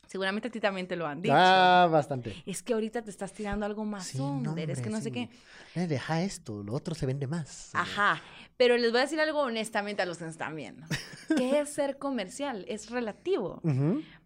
[0.07, 1.33] Seguramente a ti también te lo han dicho.
[1.35, 2.35] Ah, bastante.
[2.45, 4.19] Es que ahorita te estás tirando algo más sí,
[4.67, 5.29] es que no sé qué.
[5.73, 7.71] Deja esto, lo otro se vende más.
[7.73, 8.21] Ajá.
[8.57, 10.85] Pero les voy a decir algo honestamente a los que están viendo.
[11.35, 12.65] ¿Qué es ser comercial?
[12.67, 13.61] Es relativo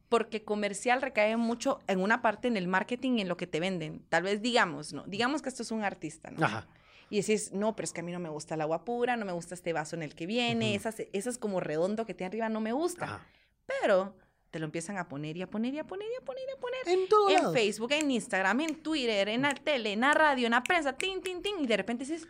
[0.10, 4.06] porque comercial recae mucho en una parte en el marketing, en lo que te venden.
[4.10, 5.04] Tal vez digamos, ¿no?
[5.06, 6.46] Digamos que esto es un artista, ¿no?
[6.46, 6.68] Ajá.
[7.10, 9.26] y decís, no, pero es que a mí no me gusta el agua pura, no
[9.26, 12.50] me gusta este vaso en el que viene, esas, esas como redondo que tiene arriba
[12.50, 13.26] no me gusta.
[13.66, 14.16] Pero
[14.52, 16.52] te lo empiezan a poner y a poner y a poner y a poner y
[16.52, 16.80] a poner.
[16.88, 20.52] En todo En Facebook, en Instagram, en Twitter, en la tele, en la radio, en
[20.52, 22.28] la prensa, tin, tin, tin, y de repente dices,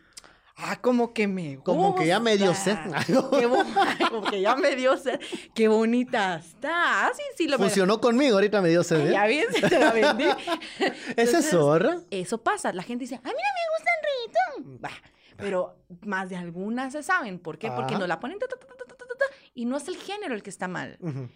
[0.58, 2.78] ah, como que me Como que ya me dio sed.
[4.10, 5.20] Como que ya me dio sed.
[5.54, 7.08] Qué bonita está.
[7.08, 9.08] Ah, sí, sí, lo Funcionó conmigo, ahorita me dio sed.
[9.08, 9.12] ¿eh?
[9.12, 10.26] Ya bien, se te la vendí.
[11.16, 12.74] ¿Es Entonces, eso, pasa.
[12.74, 14.82] La gente dice, a mí no me gusta el reggaetón.
[14.82, 17.40] Bah, pero más de algunas se saben.
[17.40, 17.70] ¿Por qué?
[17.72, 18.00] Porque Ajá.
[18.00, 18.66] no la ponen ta, ta, ta,
[19.54, 20.98] y no es el género el que está mal.
[21.02, 21.30] Ujú.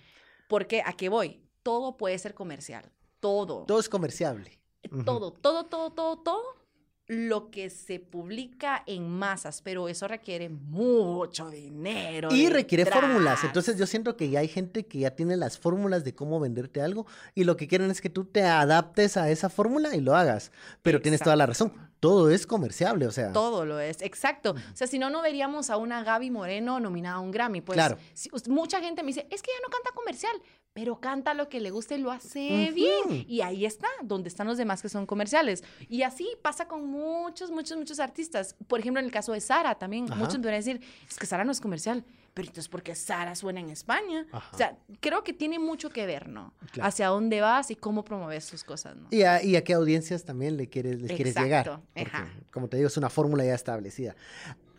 [0.47, 1.41] Porque a qué voy?
[1.63, 2.91] Todo puede ser comercial.
[3.19, 3.65] Todo.
[3.65, 4.59] Todo es comerciable.
[5.05, 6.60] Todo, todo, todo, todo, todo
[7.07, 12.29] lo que se publica en masas, pero eso requiere mucho dinero.
[12.33, 13.43] Y requiere fórmulas.
[13.43, 16.81] Entonces yo siento que ya hay gente que ya tiene las fórmulas de cómo venderte
[16.81, 20.15] algo y lo que quieren es que tú te adaptes a esa fórmula y lo
[20.15, 20.51] hagas.
[20.81, 21.73] Pero tienes toda la razón.
[21.99, 23.31] Todo es comerciable, o sea.
[23.31, 24.51] Todo lo es, exacto.
[24.51, 27.61] O sea, si no, no veríamos a una Gaby Moreno nominada a un Grammy.
[27.61, 27.97] Pues Claro.
[28.13, 30.31] si- mucha gente me dice, es que ella no canta comercial,
[30.73, 33.25] pero canta lo que le gusta y lo hace bien.
[33.27, 35.63] Y ahí está, donde están los demás que son comerciales.
[35.89, 38.55] Y así pasa con muchos, muchos, muchos artistas.
[38.67, 40.15] Por ejemplo, en el caso de Sara también, Ajá.
[40.15, 42.05] muchos podrían decir, es que Sara no es comercial.
[42.33, 44.25] Pero entonces, ¿por qué Sara suena en España?
[44.31, 44.49] Ajá.
[44.53, 46.53] O sea, creo que tiene mucho que ver, ¿no?
[46.71, 46.87] Claro.
[46.87, 49.09] Hacia dónde vas y cómo promoves tus cosas, ¿no?
[49.11, 51.67] Y a, y a qué audiencias también le quieres, les quieres llegar.
[51.67, 52.31] Exacto, Porque, ajá.
[52.53, 54.15] como te digo, es una fórmula ya establecida.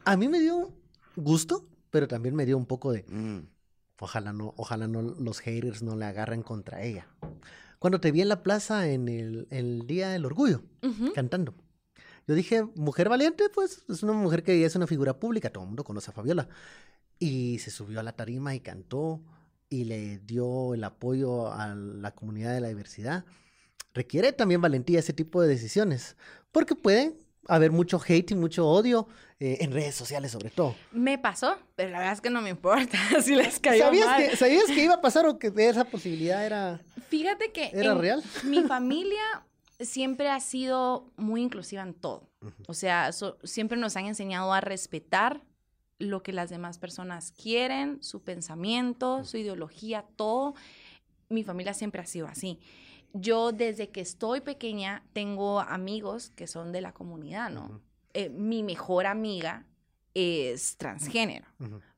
[0.07, 0.72] A mí me dio
[1.16, 3.05] gusto, pero también me dio un poco de...
[3.07, 3.40] "Mm,
[4.03, 7.07] ojalá no, ojalá no los haters no le agarren contra ella.
[7.78, 10.62] Cuando te vi en la plaza en el, el Día del Orgullo,
[11.14, 11.55] cantando.
[12.26, 15.68] Yo dije, mujer valiente, pues es una mujer que es una figura pública, todo el
[15.68, 16.48] mundo conoce a Fabiola.
[17.18, 19.20] Y se subió a la tarima y cantó
[19.68, 23.24] y le dio el apoyo a la comunidad de la diversidad.
[23.94, 26.16] Requiere también valentía ese tipo de decisiones,
[26.50, 29.07] porque puede haber mucho hate y mucho odio
[29.45, 30.76] eh, en redes sociales sobre todo.
[30.93, 34.22] Me pasó, pero la verdad es que no me importa si les cayó ¿Sabías mal.
[34.30, 36.80] que, ¿Sabías que iba a pasar o que esa posibilidad era...
[37.09, 38.22] Fíjate que ¿Era en real?
[38.45, 39.20] mi familia
[39.80, 42.28] siempre ha sido muy inclusiva en todo.
[42.68, 45.43] O sea, so- siempre nos han enseñado a respetar
[45.99, 50.55] lo que las demás personas quieren, su pensamiento, su ideología, todo.
[51.28, 52.61] Mi familia siempre ha sido así.
[53.12, 57.64] Yo desde que estoy pequeña tengo amigos que son de la comunidad, ¿no?
[57.66, 57.80] Ujú.
[58.14, 59.64] Eh, mi mejor amiga
[60.14, 61.46] es transgénero.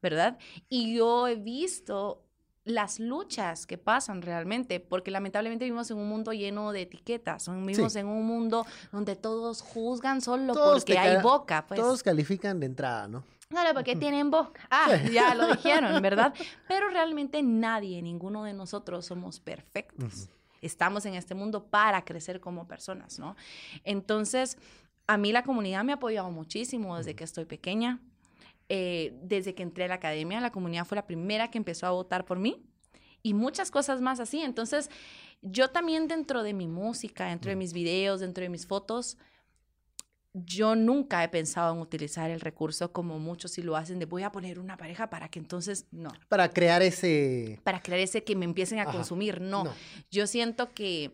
[0.02, 0.38] ¿verdad?
[0.68, 2.20] Y yo he visto
[2.64, 7.92] las luchas que pasan realmente, porque lamentablemente vivimos en un mundo lleno de etiquetas, vivimos
[7.92, 7.98] Sí.
[7.98, 11.78] en un mundo donde todos juzgan solo Todos porque hay ca- boca, pues.
[11.80, 13.24] Todos califican de entrada, ¿no?
[13.50, 14.66] Solo porque tienen boca.
[14.70, 16.32] Ah, ya lo dijeron, ¿verdad?
[16.66, 20.30] Pero realmente nadie, ninguno de nosotros somos perfectos.
[20.62, 23.36] Estamos en este mundo para crecer como personas, ¿no?
[23.84, 24.56] Entonces,
[25.06, 28.00] a mí la comunidad me ha apoyado muchísimo desde que estoy pequeña.
[28.70, 31.90] Eh, desde que entré a la academia, la comunidad fue la primera que empezó a
[31.90, 32.64] votar por mí
[33.22, 34.40] y muchas cosas más así.
[34.40, 34.88] Entonces,
[35.42, 39.18] yo también dentro de mi música, dentro de mis videos, dentro de mis fotos,
[40.32, 44.24] yo nunca he pensado en utilizar el recurso como muchos sí lo hacen de voy
[44.24, 47.60] a poner una pareja para que entonces no, Para crear ese...
[47.62, 48.92] para crear ese que me empiecen a Ajá.
[48.92, 49.64] consumir, no.
[49.64, 49.74] No.
[50.10, 51.12] Yo siento que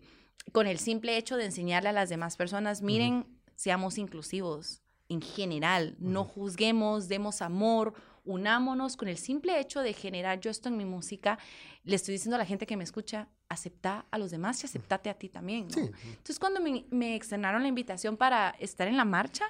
[0.52, 3.26] con el simple hecho de enseñarle a las demás personas, miren,
[3.60, 4.80] seamos inclusivos
[5.10, 7.92] en general, no juzguemos, demos amor,
[8.24, 11.38] unámonos con el simple hecho de generar yo esto en mi música,
[11.84, 15.10] le estoy diciendo a la gente que me escucha, acepta a los demás y aceptate
[15.10, 15.68] a ti también.
[15.68, 15.74] ¿no?
[15.74, 15.90] Sí.
[16.04, 19.44] Entonces cuando me, me externaron la invitación para estar en la marcha,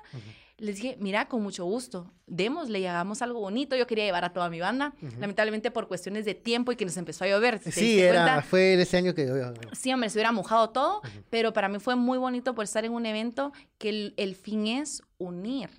[0.61, 3.75] les dije, mira, con mucho gusto, démosle y hagamos algo bonito.
[3.77, 6.97] Yo quería llevar a toda mi banda, lamentablemente por cuestiones de tiempo y que nos
[6.97, 7.59] empezó a llover.
[7.59, 8.43] ¿te Sí, era, cuenta?
[8.43, 9.27] fue ese año que...
[9.73, 11.01] Sí, hombre, se hubiera mojado todo,
[11.31, 14.67] pero para mí fue muy bonito por estar en un evento que el, el fin
[14.69, 15.71] es unir.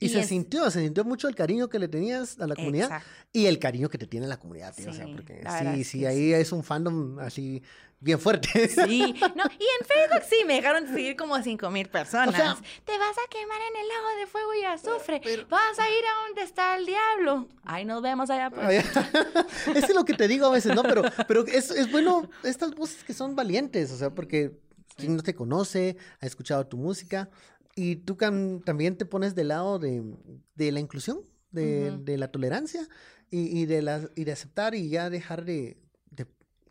[0.00, 2.56] Y, Y se es- sintió, se sintió mucho el cariño que le tenías a la
[2.56, 3.08] comunidad Exacto.
[3.32, 5.40] y el cariño que te tiene la comunidad, tío, o sea, Sí, porque
[5.76, 7.62] sí, sí, ahí es un fandom así
[8.02, 8.68] bien fuerte.
[8.68, 12.28] Sí, no, y en Facebook sí, me dejaron de seguir como 5 mil personas.
[12.28, 15.20] O sea- Te vas a quemar en el lago de fuego y azufre.
[15.48, 17.48] Vas a ir a donde está el diablo.
[17.64, 18.50] Ahí nos vemos allá.
[18.50, 18.66] Pues.
[18.96, 20.82] Ay, es lo que te digo a veces, ¿no?
[20.82, 24.58] Pero, pero es, es bueno estas voces que son valientes, o sea, porque
[24.96, 27.30] quien no te conoce, ha escuchado tu música
[27.74, 30.02] y tú también te pones del lado de,
[30.54, 32.86] de la inclusión, de, de la tolerancia
[33.30, 35.78] y, y de la, y de aceptar y ya dejar de,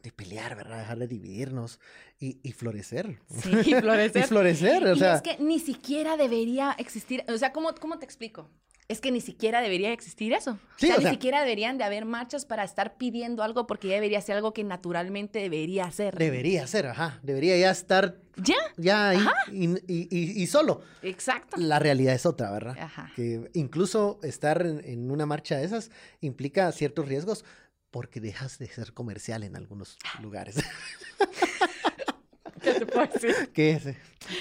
[0.03, 0.79] de, pelear, ¿verdad?
[0.79, 1.79] Dejar de dividirnos
[2.19, 3.19] y, y florecer.
[3.29, 4.23] Sí, florecer.
[4.23, 5.15] y florecer, o y sea.
[5.15, 8.49] es que ni siquiera debería existir, o sea, ¿cómo, cómo te explico?
[8.87, 10.59] Es que ni siquiera debería existir eso.
[10.75, 13.65] Sí, o sea, o ni sea- siquiera deberían de haber marchas para estar pidiendo algo
[13.65, 16.17] porque ya debería ser algo que naturalmente debería ser.
[16.17, 17.21] Debería ser, ajá.
[17.23, 18.55] Debería ya estar Ya.
[18.75, 19.19] Ya ahí
[19.53, 20.81] y, y- y- y solo.
[21.03, 21.55] Exacto.
[21.57, 22.75] La realidad es otra, ¿verdad?
[22.77, 23.09] Ajá.
[23.15, 25.89] Que incluso estar en, en una marcha de esas
[26.19, 27.45] implica ciertos riesgos
[27.91, 30.55] porque dejas de ser comercial en algunos lugares.
[32.61, 33.49] ¿Qué te puedo decir?
[33.53, 33.83] que es,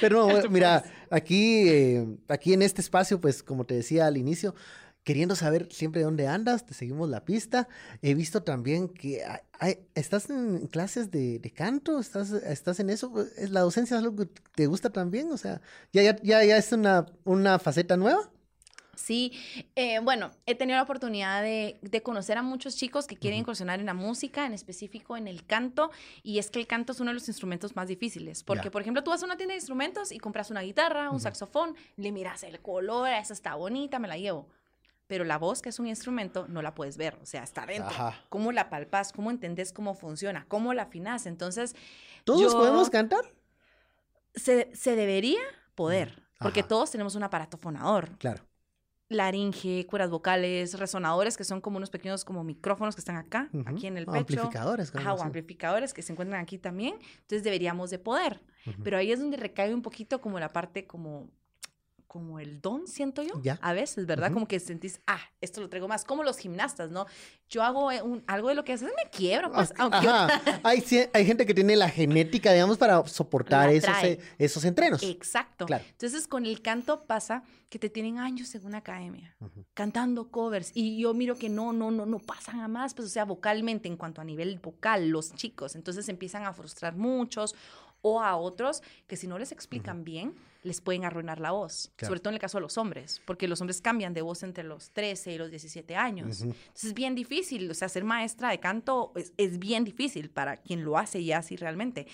[0.01, 4.17] pero no, ¿Qué mira, aquí, eh, aquí en este espacio, pues como te decía al
[4.17, 4.55] inicio,
[5.05, 7.69] queriendo saber siempre dónde andas, te seguimos la pista.
[8.03, 9.23] He visto también que
[9.59, 13.13] hay- estás en clases de, de canto, estás, estás en eso.
[13.39, 15.33] ¿Es- ¿La docencia es algo que te gusta también?
[15.33, 18.31] O sea, ¿ya, ya, ya, ya es una, una faceta nueva?
[19.01, 19.33] Sí,
[19.77, 23.43] eh, bueno, he tenido la oportunidad de, de conocer a muchos chicos que quieren Ujú.
[23.45, 25.91] incursionar en la música, en específico en el canto,
[26.23, 29.03] y es que el canto es uno de los instrumentos más difíciles, porque por ejemplo
[29.03, 32.43] tú vas a una tienda de instrumentos y compras una guitarra, un saxofón, le miras
[32.43, 34.47] el color, esa está bonita, me la llevo.
[35.07, 37.89] Pero la voz, que es un instrumento, no la puedes ver, o sea, está dentro.
[37.89, 38.21] Ajá.
[38.29, 39.13] ¿Cómo la palpas?
[39.13, 40.45] ¿Cómo entendés cómo funciona?
[40.47, 41.27] ¿Cómo la afinas?
[41.27, 41.75] Entonces,
[42.23, 43.25] ¿Todos Yo- podemos cantar?
[44.35, 45.41] se, se debería
[45.75, 46.69] poder, porque Ajá.
[46.69, 48.17] todos tenemos un aparato fonador.
[48.19, 48.45] Claro.
[49.11, 53.89] Laringe, cuerdas vocales, resonadores, que son como unos pequeños como micrófonos que están acá, aquí
[53.89, 54.21] en el O pecho.
[54.21, 54.95] Amplificadores.
[54.95, 56.95] Algo o amplificadores que se encuentran aquí también.
[56.95, 58.41] Entonces deberíamos de poder.
[58.85, 61.29] Pero ahí es donde recae un poquito como la parte como
[62.11, 63.57] como el don, siento yo, Ya.
[63.63, 64.33] a veces, ¿verdad?
[64.33, 67.07] Como que sentís, ah, esto lo traigo más, como los gimnastas, ¿no?
[67.49, 70.29] Yo hago eh, un- algo de lo que haces, me quiebro, pues, Ah, aunque Ajá.
[70.65, 75.05] hay, gente que tiene la genética, digamos, para soportar esos, eh, esos entrenos.
[75.05, 75.67] Exacto.
[75.67, 75.85] Claro.
[75.89, 79.37] Entonces, con el canto pasa que te tienen años en una academia,
[79.75, 83.11] cantando covers, y yo miro que no, no, no, no pasan a más, pues, o
[83.13, 87.55] sea, vocalmente, en cuanto a nivel vocal, los chicos, entonces empiezan a frustrar muchos,
[88.03, 92.11] o a otros que si no les explican bien, les pueden arruinar la voz, Claro.
[92.11, 94.63] sobre todo en el caso de los hombres, porque los hombres cambian de voz entre
[94.65, 96.43] los 13 y los 17 años.
[96.43, 100.57] Entonces es bien difícil, o sea, ser maestra de canto es, es bien difícil para
[100.59, 102.07] quien lo hace ya así realmente.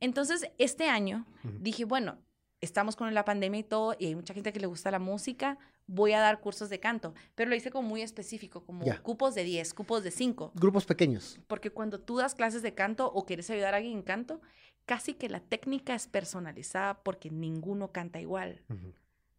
[0.00, 1.26] Entonces, este año
[1.60, 2.18] dije, bueno,
[2.60, 5.58] estamos con la pandemia y todo, y hay mucha gente que le gusta la música,
[5.86, 9.00] voy a dar cursos de canto, pero lo hice como muy específico, como Ya.
[9.02, 11.40] cupos de 10, cupos de 5, Grupos pequeños.
[11.46, 14.40] porque cuando tú das clases de canto o quieres ayudar a alguien en canto,
[14.88, 18.62] casi que la técnica es personalizada porque ninguno canta igual.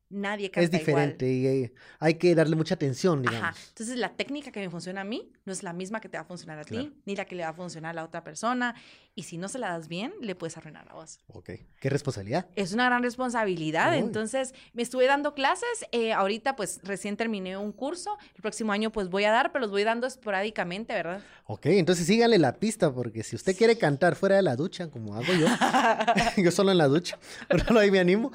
[0.10, 3.36] Nadie canta Es diferente y eh, hay que darle mucha atención, igual.
[3.36, 3.58] digamos.
[3.58, 3.68] Ajá.
[3.70, 6.22] Entonces la técnica que me funciona a mí no es la misma que te va
[6.24, 6.86] a funcionar a Claro.
[6.86, 8.76] ti, ni la que le va a funcionar a la otra persona,
[9.16, 11.20] y si no se la das bien, le puedes arruinar la voz.
[11.28, 11.50] Ok.
[11.80, 12.48] Qué responsabilidad.
[12.56, 14.00] Es una gran responsabilidad, Uy.
[14.00, 18.92] entonces me estuve dando clases, eh, ahorita pues recién terminé un curso, el próximo año
[18.92, 21.22] pues voy a dar, pero los voy dando esporádicamente, ¿verdad?
[21.46, 25.16] Ok, entonces síganle la pista, porque si usted quiere cantar fuera de la ducha, como
[25.16, 25.48] hago yo,
[26.44, 28.32] yo solo en la ducha, pero ahí me animo,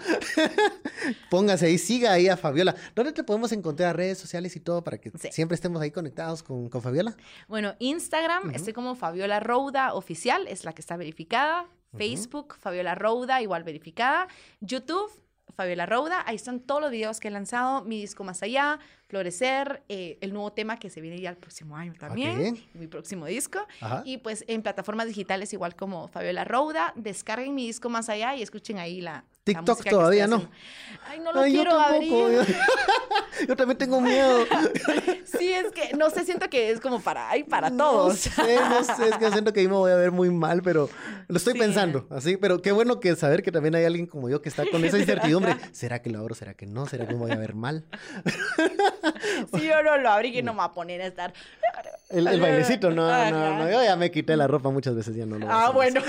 [1.35, 2.75] póngase ahí, siga ahí a Fabiola.
[2.95, 5.29] ¿Dónde te podemos encontrar redes sociales y todo para que Sí.
[5.33, 7.17] siempre estemos ahí conectados con, con Fabiola?
[7.49, 11.67] Bueno, Instagram, estoy como Fabiola Rouda oficial, es la que está verificada.
[11.97, 14.27] Facebook, Fabiola Rouda, igual verificada.
[14.61, 15.11] YouTube,
[15.57, 19.85] Fabiola Rouda, ahí están todos los videos que he lanzado, mi disco Más Allá, Florecer,
[19.89, 22.59] eh, el nuevo tema que se viene ya el próximo año también, Ok.
[22.75, 23.61] mi próximo disco.
[23.81, 24.03] Ajá.
[24.05, 28.43] Y pues en plataformas digitales igual como Fabiola Rouda, descarguen mi disco Más Allá y
[28.43, 29.25] escuchen ahí la...
[29.45, 30.49] TikTok todavía no.
[31.07, 32.47] Ay, no lo Ay, yo quiero tampoco, abrir.
[32.49, 34.45] Yo, yo también tengo miedo.
[35.37, 38.19] Sí, es que no sé, siento que es como para, ay, para No todos.
[38.21, 40.89] sé, no sé, es que siento que ahí me voy a ver muy mal, pero
[41.27, 41.59] lo estoy Sí.
[41.59, 44.65] pensando, así, pero qué bueno que saber que también hay alguien como yo que está
[44.71, 44.97] con esa
[45.35, 45.57] incertidumbre.
[45.73, 46.37] ¿Será que lo abro?
[46.37, 46.87] ¿Será que no?
[46.87, 47.85] ¿Será que me voy a ver mal?
[49.53, 51.33] Si yo no lo abrí, que no me va a poner a estar.
[52.11, 55.27] El, el bailecito, no, no, no, yo ya me quité la ropa muchas veces, ya
[55.27, 56.01] no lo Ah, bueno.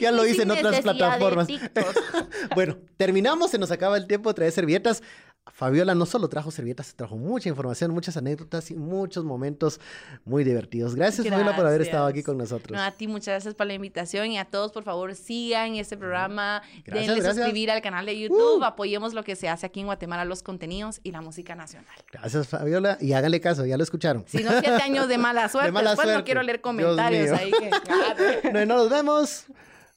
[0.00, 1.46] ya lo hice en otras necesidad de plataformas.
[1.46, 2.17] TikTok.
[2.54, 5.02] Bueno, terminamos, se nos acaba el tiempo de traer servilletas.
[5.50, 9.80] Fabiola no solo trajo servilletas, trajo mucha información, muchas anécdotas y muchos momentos
[10.26, 10.94] muy divertidos.
[10.94, 12.76] Gracias, Fabiola, por haber estado aquí con nosotros.
[12.76, 15.96] No, a ti muchas gracias por la invitación y a todos, por favor, sigan este
[15.96, 17.36] programa, Gracias, denle gracias.
[17.36, 18.64] suscribir al canal de YouTube, Uh.
[18.64, 21.94] apoyemos lo que se hace aquí en Guatemala, los contenidos y la música nacional.
[22.12, 24.24] Gracias, Fabiola, y háganle caso, ya lo escucharon.
[24.28, 26.18] Si no, siete años de mala suerte, mala después suerte.
[26.20, 27.70] no quiero leer comentarios ahí que...
[28.52, 29.46] Bueno, nos vemos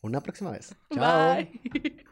[0.01, 0.73] una próxima vez.
[0.93, 1.35] Chao.
[1.35, 2.05] Bye.